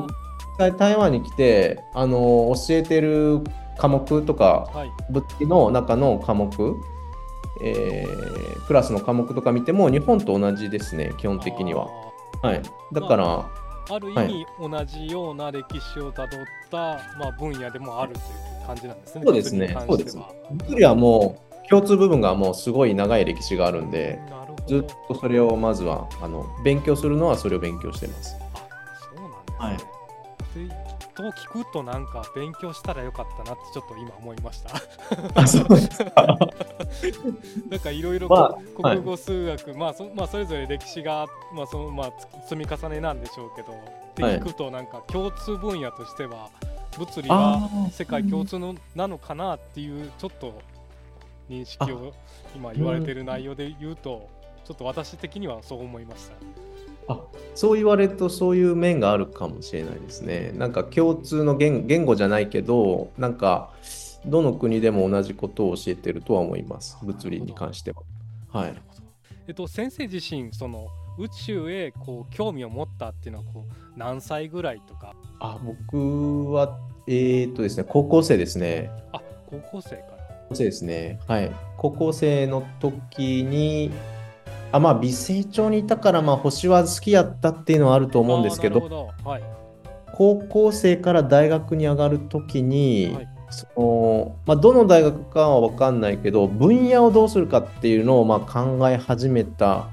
[0.68, 3.40] ー僕、台湾に来て、あの、教えてる
[3.78, 4.90] 科目とか、はい。
[5.10, 6.76] 物理の中の科目、
[7.62, 11.88] えークラスの科目とか見ても、日本と同じですね、基本的には。
[12.42, 12.62] はい。
[12.92, 13.50] だから、
[13.90, 16.40] ある意味、同じような歴史をたどっ
[16.70, 19.22] た、まあ、分野でもあるという感じなんですね。
[19.24, 24.20] そうですねそうです物理はもう、共通部分がもうすごい長い歴史があるんで。
[24.66, 28.36] ずっとそれをまずは、あの、勉強するのはそれを勉強してます。
[28.54, 28.58] あ
[29.00, 29.56] そうなんですね。
[29.58, 30.01] はいで
[31.14, 34.70] と聞くとなんか勉強したらよかったなってちょっと今思いました。
[35.34, 36.12] あそうですか。
[37.70, 42.12] なんかいろいろまあ国語数学、まあそまあそれぞれ歴史がまあそのまあ
[42.44, 46.48] つ積み重ねなんでしょうけど、ってはい聞くとなんか共通分野としては
[46.98, 47.90] 物理あはー。
[47.90, 50.61] 世界共通のなのかなっていうちょっと
[51.48, 52.12] 認識を
[52.55, 54.28] 今言われてる内容で言うと、
[54.64, 56.34] ちょっと私的にはそう思いました。
[57.09, 57.20] あ
[57.55, 60.53] そう言われるとそういう面があるかもしれないですね。
[60.57, 63.70] なんか共通の言言語じゃないけど、なんか
[64.24, 66.96] どの国でも同じことを教えてるとは思います。
[67.03, 68.03] 物理に関しては。
[68.53, 68.74] はい。
[69.48, 70.86] えっと先生自身その
[71.18, 78.90] 宇宙へこう興味を持ったっていうのはこう何歳ぐらいとか、あ僕は、えーっとですね、高校生ですね。
[79.12, 80.03] あ高校生から。
[80.44, 81.18] 高校生ですね。
[81.26, 81.50] はい。
[81.76, 83.90] 高校生の時に、
[84.72, 89.42] あまあ、微成長にいたから、まあ、星は好きやったっていうのはあると思うんですけど、はい。
[90.14, 99.88] 高校生から大学に上がるときに、はいそのまあ、どの大学かは分かんないけど分野をどうするかっていうのをまあ考え始めた、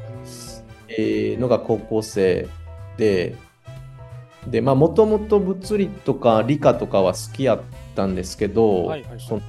[0.88, 2.48] えーのが高校生
[2.98, 3.36] で
[4.48, 7.62] でまあもともと物理とか理科とかは好きやっ
[7.96, 9.42] たんですけど、はいはいはいその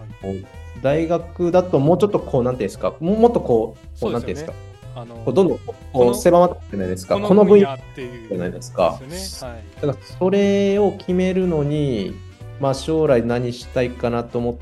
[0.82, 4.54] 大学だともうちょっとこうなんていうんですかもっとこうこそううなんていうんですか。
[5.00, 5.58] あのどんどん
[5.92, 7.18] こう狭まってないですか。
[7.18, 9.16] この分野野っていうじゃないですかね。
[9.48, 9.64] はい。
[9.80, 12.14] だからそれを決めるのに、
[12.60, 14.56] まあ、将来何したいかなと思っ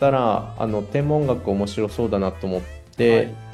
[0.00, 2.62] たらあの天文学面白そうだなと思っ
[2.96, 3.44] て、はい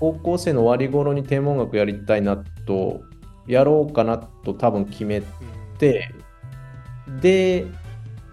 [0.00, 3.02] 高校生の終わり頃に天文学やりたいなと
[3.46, 5.22] やろうかなと多分決め
[5.78, 6.10] て
[7.20, 7.66] で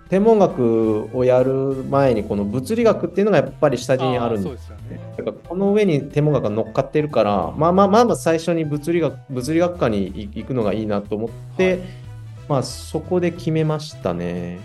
[0.10, 5.00] 天文学をやる前にこの物理学っていうのがやっぱり下地にあるんそうでですよね。
[5.18, 12.08] だからこの上に天文学が乗っかってるから、まあまあまあまあ最初に物理学物理学科に行くのがいいなと思って、はい
[12.48, 14.60] まあそこで決めましたね。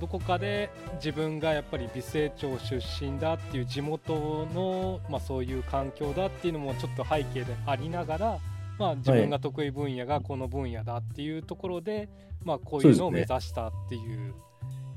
[0.00, 8.38] どこかで自分がやっぱり美成町出身だっていう地元の、まあ、そういう環境だっていうのもちょっと背景でありながら、
[8.78, 12.08] まあ、自分が得意分野がこの分野だっていうところで、
[12.44, 14.34] まあ、こういうのを目指したっていう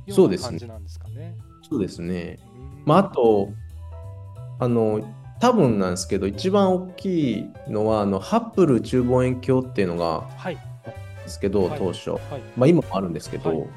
[0.07, 1.37] よそうですねうな感じなんですかね。
[1.69, 2.39] そうですね。
[2.59, 3.49] うんまああと、
[4.59, 5.01] あの、
[5.39, 10.55] 多分なんですけど、一番大きいのは、あの、ハッブル宇宙望遠鏡っていうのがはい。
[10.55, 12.11] ですけど、はい当初。
[12.11, 12.19] はい。
[12.55, 13.67] まあ今もあるんですけど、はい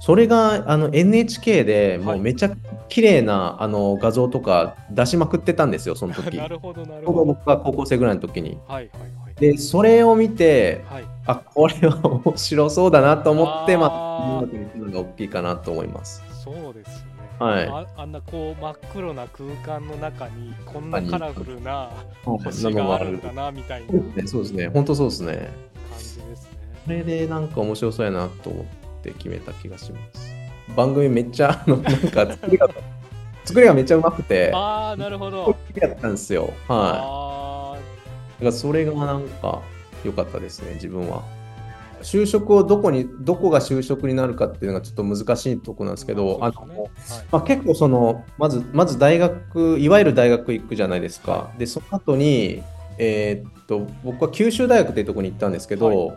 [0.00, 2.50] それがあの NHK でもはいうめちゃ
[2.90, 6.36] 綺麗なあの画像とか出しまくってたんですよ、その時。
[6.36, 7.24] なるほど、なるほど。
[7.24, 8.58] 僕が高校生ぐらいの時に。
[8.68, 9.23] はいはいはい。
[9.38, 16.22] で、それを見て、はい、あ、これは面白そうだなと思って、まあ、音楽に行くのが大きいかなと思います。
[16.42, 17.14] そうですよね。
[17.38, 21.90] はいああんなこう真っ黒な空間の中にこんなカラフルな
[22.26, 25.50] うん星があるんだなみたいな感ねそうですね、本当そうですね。
[25.98, 26.58] じですね。
[26.84, 28.64] それでなんか面白そうやなと思っ
[29.02, 30.30] て決めた気がします。
[30.76, 32.68] 番組めっちゃ、あの、なんか作りが、
[33.44, 35.44] 作りがめっちゃうまくて、ああ、なるほど。
[35.44, 36.52] 好きだったんですよ。
[36.68, 37.53] はい。
[38.44, 39.62] からそれがなんか
[40.04, 41.22] 良かったですね、自分は。
[42.02, 46.90] 就職をどこに、どこが就職になるかっていうのがちょっと難しいとこなんですけど、あの、
[47.32, 51.50] まあ、結構その、まず、まず大学、いわゆる大学行くじゃないですか。
[51.58, 52.62] で、その後に、
[52.98, 56.14] えーっと、僕は九州大学っていうところに行ったんですけど、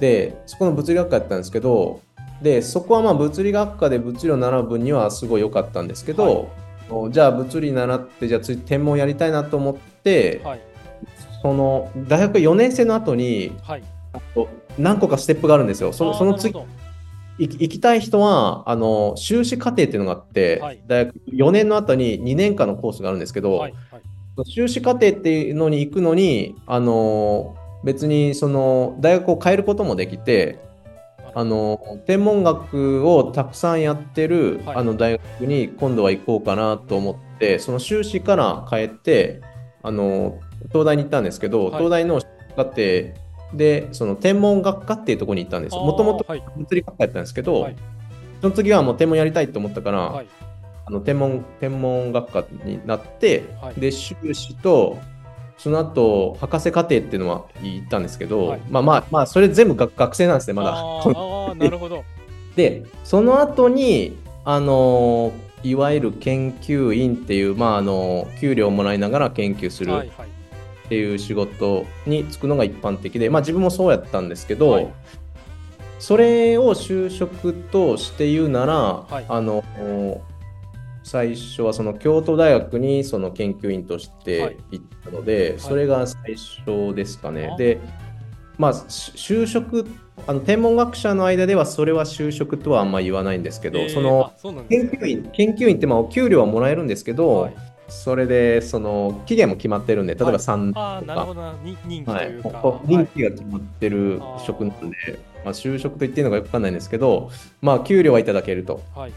[0.00, 2.02] で、そこの物理学科やったんですけど、
[2.42, 6.50] で、そこはまあ物理学科で物理を習う分にはすごい良かったんですけど、
[7.10, 10.60] じゃあ物理習って、じゃあ次天文やりたいなと思って、はい。
[11.46, 13.82] その大学4年生の後にはい。
[14.12, 15.92] あと何個かステップがあるんですよ。
[15.92, 16.54] そのその次
[17.38, 23.74] 行きたい人はあの修士課程っていうのがあって、はい大学4年の後に2年間のコースがあるんですけど、どはい。
[23.92, 24.50] はい。
[24.50, 30.58] 修士課程っていうのに行くのにあの別にその大学を変えることもできて、
[31.34, 39.42] あの天文学をたくさんやってる、はいあの大学に今度は行こうかなと思って、その修士から変えて、
[39.82, 41.82] あの東大に行ったんですけど、はい。
[41.82, 42.20] 東大の
[42.56, 42.76] 課程
[43.54, 45.82] でその天文学科っていうところに行ったんですよ。
[45.82, 46.42] もともとはい。
[46.56, 47.76] 物理学科やったんですけど、はい。
[48.40, 50.26] その次はもう天文やりたいと思ったから、はい。
[50.86, 53.80] あの天文天文学科になって、はい。
[53.80, 54.98] で修士と
[55.58, 58.60] その後博士課程っていうのは行ったんですけど、はい。
[58.68, 60.74] まあまあまあそれ全部学学生なんですねまだ。
[60.76, 62.04] あなるほど。
[62.56, 70.35] でその後にあのいわゆる研究員っていう、まあ、あの給料をもらいながら研究するはいはい
[70.86, 74.88] っていう仕事に就くのが一般的で、まあ、自分もそうやったんですけど、はい。
[75.98, 79.26] それを就職として言うなら、はい。
[79.28, 79.64] あの
[81.02, 87.50] 最初はその京都大学にその研究員として行ったので、それが最初ですかね。
[87.52, 87.80] あで、
[88.58, 89.86] まあ、し就職
[90.26, 94.32] あの天文学者の間ではそれは就職とはあんま言わないんですけど、えーその
[94.68, 97.56] 研究員研究員ってまあお給料はもらえるんですけど、はい
[97.88, 101.66] それでその期限も決まってるんで例えばはい3ああとか、はい。
[101.84, 102.22] 任は
[103.02, 103.06] い。
[103.14, 104.96] 期が決まってる職なんで、
[105.44, 107.30] まあ、就職と言っていいのかよくわかんないんですけど、
[107.60, 108.82] まあ、給料はいただけると。
[108.94, 109.12] はい。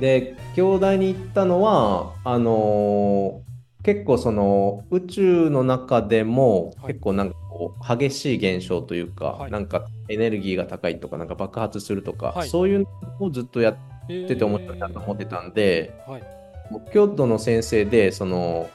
[0.00, 3.44] で、京大に行ったのは、あのー
[3.84, 6.94] 結構その宇宙の中でもはい。
[6.94, 9.50] 結構なんかこう激しい現象というか、はい。
[9.50, 12.48] なんかエネルギーが高いとか、なんか爆発するとか、はい。
[12.48, 12.86] そういうの
[13.26, 13.76] をずっとやっ
[14.08, 16.33] えてて面白いなと思ってたんで、はい
[16.70, 18.70] もう京都の先生でその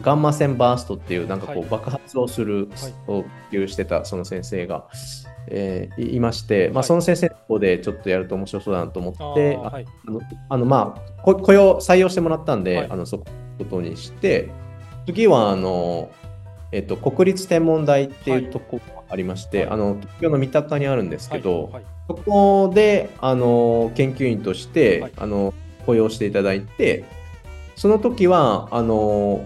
[0.00, 1.62] ガンマ線バーストっていうなんかこはい。
[1.62, 2.68] う爆発をする、
[3.06, 4.88] 研究してたその先生が、
[5.46, 6.84] えーいいまして、まあ、はい。
[6.84, 12.90] その先生の方でちょっとやると面白そうだなと思あって、はいあのあのまあこ雇用採用してもらったんで、はい。
[12.90, 13.24] あのそこ
[13.58, 14.50] ことにして
[15.06, 16.10] 次はあの、
[16.72, 19.68] えっと、国立天文台っていうとこがありまして、はい。
[19.74, 21.70] あの東京の三鷹にあるんですけど、
[22.08, 25.12] そこであの研究員として、はい。
[25.18, 25.54] あの
[25.86, 27.04] 雇用していただいて
[27.76, 29.44] その時はあの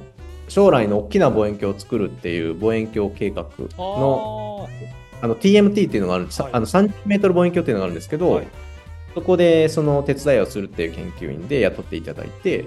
[0.49, 6.51] 将来の大きな望遠鏡を作るっていう望遠鏡計画のああの TMT っていうのがあるはい。
[6.53, 8.49] あの30メートル望遠鏡っていうのがあるんですけど、はい。
[9.15, 12.67] そこでその手伝いをするっていう研究員で雇っていただいて、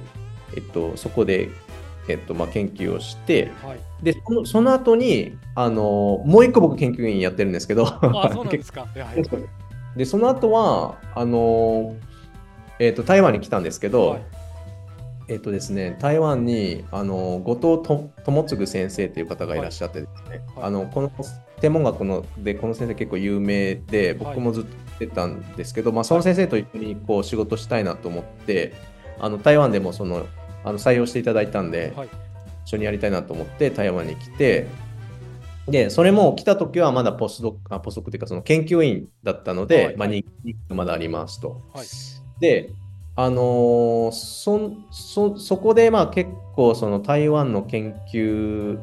[0.55, 1.49] えっと、そこで、
[2.09, 3.79] えっとまあ、研究をしてーはい。
[4.03, 7.87] でそのその後にあのもう一個僕研究員やってるんですけど。
[7.87, 8.87] あそうなんですか。
[8.95, 9.23] い やはい。
[9.95, 11.95] でその後はあの
[12.79, 14.21] えっと台湾に来たんですけど、はい
[15.31, 20.65] えっとですね、台湾にあの後藤と友次先生という方がいらっしゃってですね、はい。
[20.65, 21.09] あのこの
[21.61, 24.15] 天文学のでこの先生結構有名ではい。
[24.35, 24.69] 僕もずっと
[24.99, 28.73] 言ってたんですけど、まあ、その先生と一緒にこう仕事したいなと思って
[29.19, 30.27] あの台湾でもその
[30.65, 32.09] あの採用していただいたんで、はい。
[32.65, 34.67] 一緒にやりたいなと思って台湾に来て
[35.67, 40.09] でそれも来た時はまだポスドクあポスドクっていうかその研究員だったので、まあ、
[40.73, 41.61] まだありますと。
[41.73, 41.85] はい。
[42.41, 42.71] で、
[43.15, 48.79] あのーそんそそこでまあ結構その台湾の研究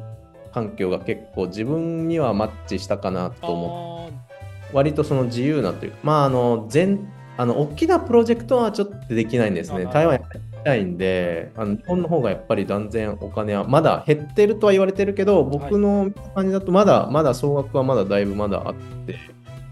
[0.53, 9.85] 環境が結構自分にはマッチしたかなと思ってあ割とその自由なというかまああの全あの大きなプロジェクトはちょっとできないんですね。
[9.85, 18.75] あ台湾やりたいんであの日本の方がやっぱり断然お金はまだ減ってるとは言われてるけど僕の感じだとまだまだ総額はまだだいぶまだあっ
[19.07, 19.15] て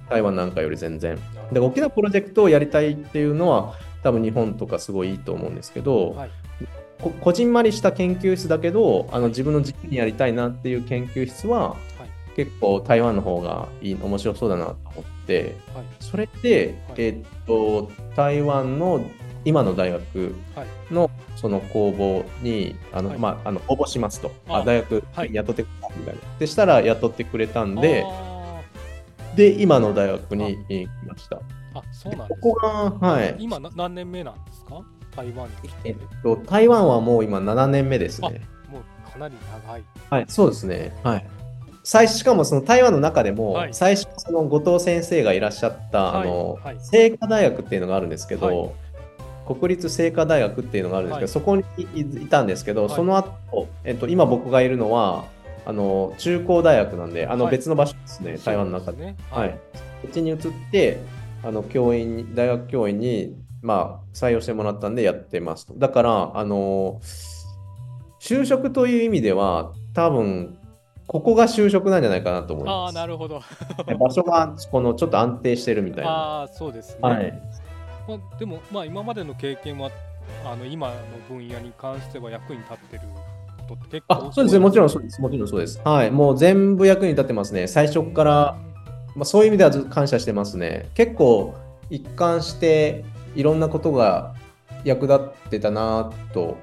[0.09, 1.19] 台湾なんかより全然。
[1.51, 3.73] で大きなプロジェクトをやりたいっていうのは
[4.07, 6.31] 多分日本とかすごいいいと思うんですけど、はい。
[7.01, 12.35] ここじんまりした研究室だけどあの自分の軸にやりたいなっていう研究室ははい。
[12.37, 15.85] 結構台湾の方がいい面白そうだなと思ってはい。
[15.99, 17.01] それで、はい。
[17.01, 19.03] えっと台湾の
[19.43, 20.93] 今の大学はい。
[20.93, 23.19] のその公募にあの、はい。
[23.19, 24.31] まあ、あの応募しますと。
[24.47, 25.33] ああ大学はい。
[25.33, 28.61] 雇ってくれたみたいな、でしたら雇ってくれたんであ
[29.35, 31.41] で今の大学にえー来ました。
[31.77, 32.59] ーあそうなんですここ
[32.99, 33.35] が、はい。
[33.39, 34.81] 今な何年目なんですか？
[35.15, 35.69] 台湾に。
[35.69, 38.41] 来えってと、台湾はもう今7年目ですね。
[38.69, 39.83] もうかなり長い。
[40.09, 40.95] はい、そうですね。
[41.03, 41.25] はい。
[41.83, 43.73] 最初しかもその台湾の中でも、はい。
[43.73, 46.77] 最初その後藤先生がいらっしゃった、はいあのはい。
[46.89, 48.71] 清華大学っていうのがあるんですけど、はい。
[49.55, 51.63] 国立清華大学っていうのがあるんですけど、はい。
[51.63, 52.95] そこにいいたんですけど、はい。
[52.95, 55.25] その後、えっと今僕がいるのは
[55.65, 57.55] あの中高大学なんであのはい。
[57.55, 58.97] 別の場所ですね、台湾の中で。
[58.97, 59.49] そうすねはい、
[60.01, 60.37] こっちに移っ
[60.71, 60.99] て
[61.47, 65.73] あの教員に大学教員に、まあ、採用してもらったんでやってますと。
[65.75, 66.99] だからあの
[68.19, 70.57] 就職という意味では多分
[71.07, 72.95] ここが就職なんじゃないかなと思いああます。
[72.95, 73.41] なるほど
[73.97, 76.11] 場所がこのちょっと安定してるみたいな。
[76.11, 77.41] ああそうですね、はい、
[78.09, 79.89] まあ、でもまあ今までの経験は
[80.45, 80.93] あの今の
[81.29, 83.03] 分野に関しては役に立ってる
[83.69, 85.21] ことって結構あ、そうですね、もちろんそうです。
[85.21, 85.79] もちろんそうです。
[85.85, 87.67] はい、もう全部役に立ってますね。
[87.67, 88.57] 最初から、
[89.17, 90.89] まあ、そういう意味ではず感謝してますね。
[90.93, 91.55] 結構
[91.89, 93.03] 一貫して
[93.35, 94.35] いろんなことが
[94.83, 96.55] 役立ってたなと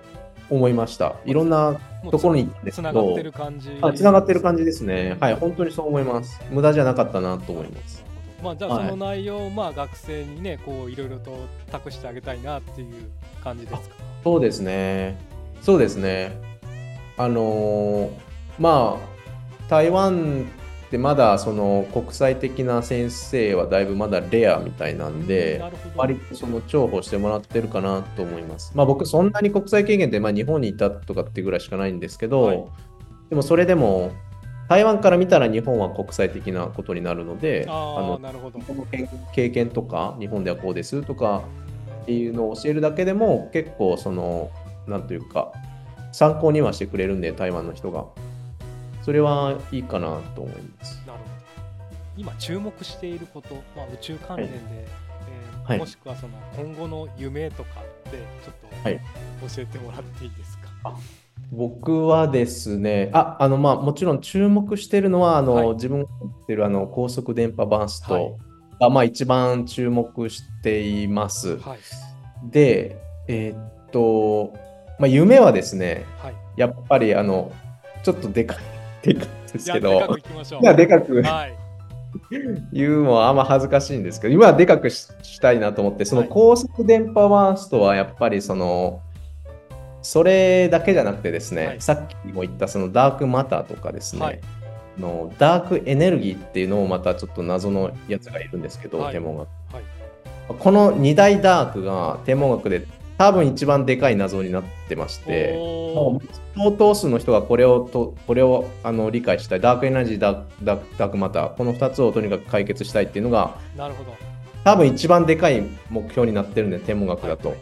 [0.48, 1.16] 思いました。
[1.26, 1.80] いろんな
[2.10, 5.16] ところにつながって、る感じあつながってる感じですね。
[5.18, 6.40] はい、本当にそう思います。
[6.50, 8.04] 無駄じゃなかったなと思います。
[8.40, 11.36] まあじゃあはいその内容をまあ学生にねこういろいろと
[11.72, 12.94] 託してあげたいなっていう
[13.42, 13.96] 感じですか？
[14.22, 15.18] そうですね。
[15.60, 16.40] そうですね。
[17.16, 18.10] あのー
[18.60, 20.46] まあ、台湾
[20.94, 25.60] ってまだその国際的な先生はだいぶまだレアみたいなんで、
[25.96, 28.70] 割とその重宝してもらってるかなと思います。
[28.76, 32.64] まあ僕そんなに国際経験ってまあ日本にいたとかってぐらいしかないんですけど、はい。
[33.30, 34.12] でもそれでも
[34.68, 38.60] 台湾から見たら日本は国際的なことになるので、あのあなるほど。
[38.60, 41.42] この経経験とか日本ではこうですとか
[42.02, 44.48] っていうのを教えるだけでも結構その
[44.86, 45.50] なんというか
[46.12, 48.04] 参考にはしてくれるんで台湾の人が
[49.04, 51.02] それはいいかなと思います。
[51.06, 51.30] なるほど。
[52.16, 55.78] 今注目していること、まあ、宇宙関連で、えーはい。
[55.78, 59.00] もしくはその今後の夢とかってちょっとはい。
[59.54, 60.96] 教えてもらっていいですか、
[61.52, 65.68] 僕はですね、あ、あのまあもちろん注目してるのはあの、はい。
[65.74, 68.22] 自分が持ってるあの高速電波バースはい。
[68.22, 68.38] ト
[68.80, 71.58] が、まあ一番注目しています。
[71.58, 71.78] はい。
[72.50, 72.96] で、
[73.28, 74.52] えーっと、
[74.98, 76.34] まあ夢はですね、はい。
[76.56, 77.52] やっぱりあの
[78.02, 78.58] ちょっとでかい
[79.04, 79.92] でかいですけど。
[79.92, 80.62] いやでかくい、きましょう。
[80.62, 81.22] まあでかく。
[81.22, 81.56] はい。
[82.72, 86.30] 言うのはあんま恥ずかしいんですけど、今はでかくししたいなと思って、そのはい。
[86.30, 89.00] 高速電波バーストはやっぱりその、
[90.02, 91.80] それだけじゃなくてですね、はい。
[91.80, 94.40] さっきも言ったそのダークマターとかですね、はい。
[94.98, 99.12] あのダークエネルギーっていうのもまたちょっと謎のやつがいるんですけど、はい。
[99.12, 99.48] 天文学。
[99.72, 99.84] はい
[100.46, 102.86] この2大ダークが天文学で
[103.16, 105.56] 多分一番でかい謎になってまして、
[106.56, 114.14] 相当数の人がこれをとこれをあの理解したい、ダークエナジー、ダークダダークマター、この2つをとにかく解決したいっていうのが、なるほど
[114.64, 117.50] 多分一番でかい目標になってるんで、天文学だと。
[117.50, 117.58] はい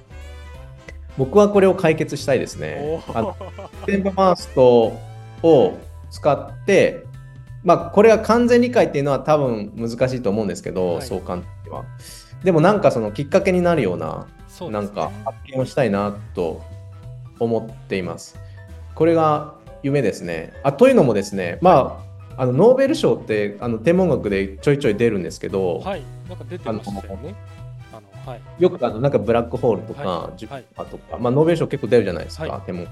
[1.19, 3.13] 僕はこれを解決したいですねお。
[3.13, 3.37] ーあの
[3.87, 4.99] 電波バースト
[5.43, 5.79] を
[6.11, 7.05] 使って、
[7.65, 11.85] まあ、これは完全理解っていうのは多分難しいと思うんですけど、はいそう簡単には。
[12.45, 14.27] でもなんかそのきっかけになるような、
[14.67, 14.71] ね。
[14.71, 16.63] なんか発見をしたいなと
[17.39, 18.39] 思っています。
[18.95, 20.53] これが夢ですね。
[20.63, 22.03] あというのもですね、ま
[22.37, 26.03] あ、あのノーベル賞ってあの天文学でちょいちょい出るんですけど、はい。
[26.29, 27.35] なんか出てましたよね。
[27.93, 28.41] あのはい。
[28.59, 30.39] よくあのなんかブラックホールとか、はい。
[30.39, 32.61] ジュピターとか、まあ、ノーベル賞結構出るじゃないですか、はい。
[32.67, 32.87] 天文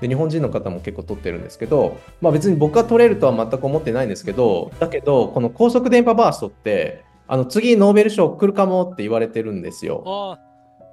[0.00, 10.02] で日本人の方も結構取ってるんですけど、まあ、別に僕は取れるとは全く思ってないんですけど、だけど、この高速電波バーストって、あの次ノーベル賞来るかもって言われてるんですよ。
[10.06, 10.47] ああ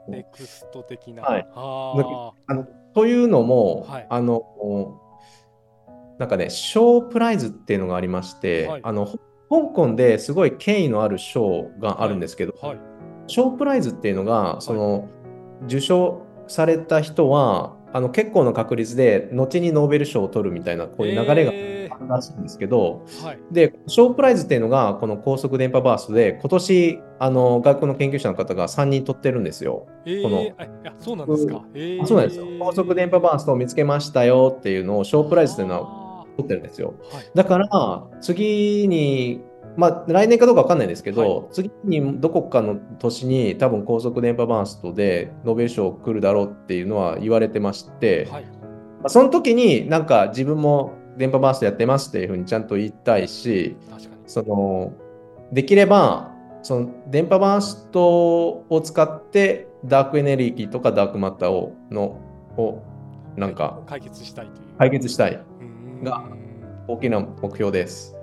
[0.08, 1.48] ネクスト的な、はい。
[1.54, 2.34] あ。
[2.48, 4.08] あのというのも、はい。
[4.10, 4.44] あの
[6.18, 8.82] なんかね、賞プライズっていうのがありまして、はい。
[8.84, 9.06] あの
[9.50, 12.80] 香港ですごい権威のある賞があるんですけど、はい。
[13.28, 15.10] 賞プライズっていうのが、その
[15.66, 23.40] 受賞された人はあの結構の確率で後にノーベル賞を取るみたいなこういう流れがえあるらしいんですけど、ーはい。
[23.52, 29.88] で賞プライズっていうのがこの高速電波バーストで今年あの外国の研究者の方が3人取ってるんですよ。
[30.06, 30.24] えー。
[30.24, 30.52] この
[31.00, 32.04] そうなんですか、えー。
[32.04, 32.46] あそうなんですよ。
[32.60, 36.96] 高速電波バーストを見つけましたよっていうのを賞プライズっていうのはは取ってるんですよ。
[37.12, 37.26] はい。
[37.34, 39.42] だから次に、
[39.78, 48.44] まあ来年かどうかわかんないですけど、は次にどこかの年に多分高速電波バーストでノーベル賞来るだろうっていうのは言われてまして、はい。
[48.44, 48.52] ま
[49.06, 54.16] あ、その時になんか自分も電波バーストやってますっていうふうにちゃんと言いたいし、確かに。
[54.26, 54.94] その
[55.52, 56.32] できれば
[56.64, 62.20] その電波バーストを使ってダークエネルギーとかダークマターをの
[62.58, 62.82] を
[63.36, 64.78] なんか解決したいという。
[64.78, 65.40] 解決したい。
[66.04, 66.24] が
[66.88, 68.16] 大きな目標です。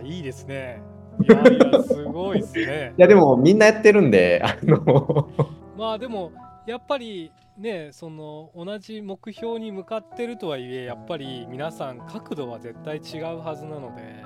[0.00, 0.82] いやいいですね。
[1.22, 2.94] いやいやすごいですね。
[2.96, 5.28] いやでもみんなやってるんで、あの。
[5.76, 6.32] まあでも
[6.66, 14.22] やっぱりねその同じ目標に向かってるとはいえやっぱり皆さん角度は絶対違うはずなので、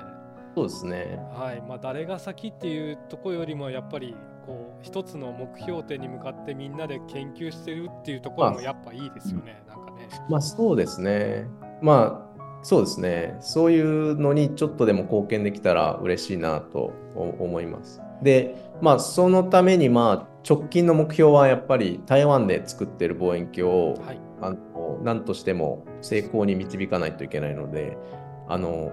[0.55, 1.19] そうですね。
[1.33, 1.61] はい。
[1.67, 4.15] まあ、誰が先っていうとこよりもやっぱり
[4.45, 9.61] こう一つの目標点に向かってみんなで研究してるっていうところもやっぱいいですよね。
[9.67, 10.07] なんかね。
[10.29, 11.45] まあそうですね。
[11.81, 12.24] まあ
[12.65, 13.37] そうですね。
[13.41, 18.01] そういうのにちょっとでも貢献できたら嬉しいなと思います。
[18.23, 27.99] で、まあそのためにまあ直近の目標はやっぱり台湾で作ってる望遠鏡をはいあの何としても成功に導かないといけないので、
[28.47, 28.91] あの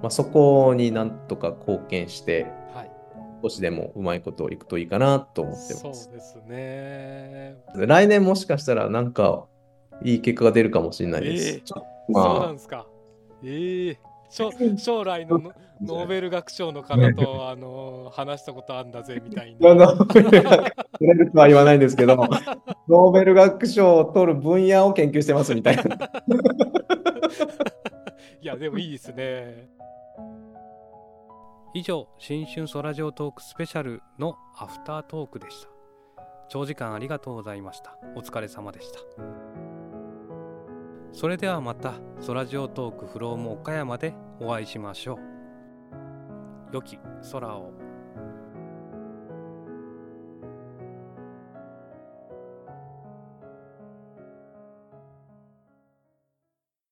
[0.00, 2.90] まあ、そこになんとか貢献してはい、
[3.42, 6.10] 少しでもうまいこといくといいかなと思ってそうます。
[6.10, 7.58] ですね。
[7.74, 9.44] 来年もしかしたらなんか
[10.02, 11.48] いい結果が出るかもしれないです。
[11.48, 12.86] ええちょそうなまんですか。
[13.44, 13.98] ええ
[14.30, 19.94] 将将来のノノーベル学賞の方と、あの話したことあんだぜみたい あ、な。
[19.94, 20.22] ノー
[21.00, 22.16] ベルとは言わないんですけど、
[22.86, 25.82] ノーベル学賞を取る分野を研究してますみたいな。
[28.42, 29.68] いや、でもいいですね。
[31.72, 35.68] 以上、新春ソラジオトークスペシャルのアフタートークでした。
[36.48, 37.96] 長時間ありがとうございました。
[38.16, 39.00] お疲れ様でした。
[41.12, 45.18] それではまた、ソラジオトークフローム岡山でお会いしましょう。
[46.72, 46.98] 良き
[47.32, 47.79] 空を。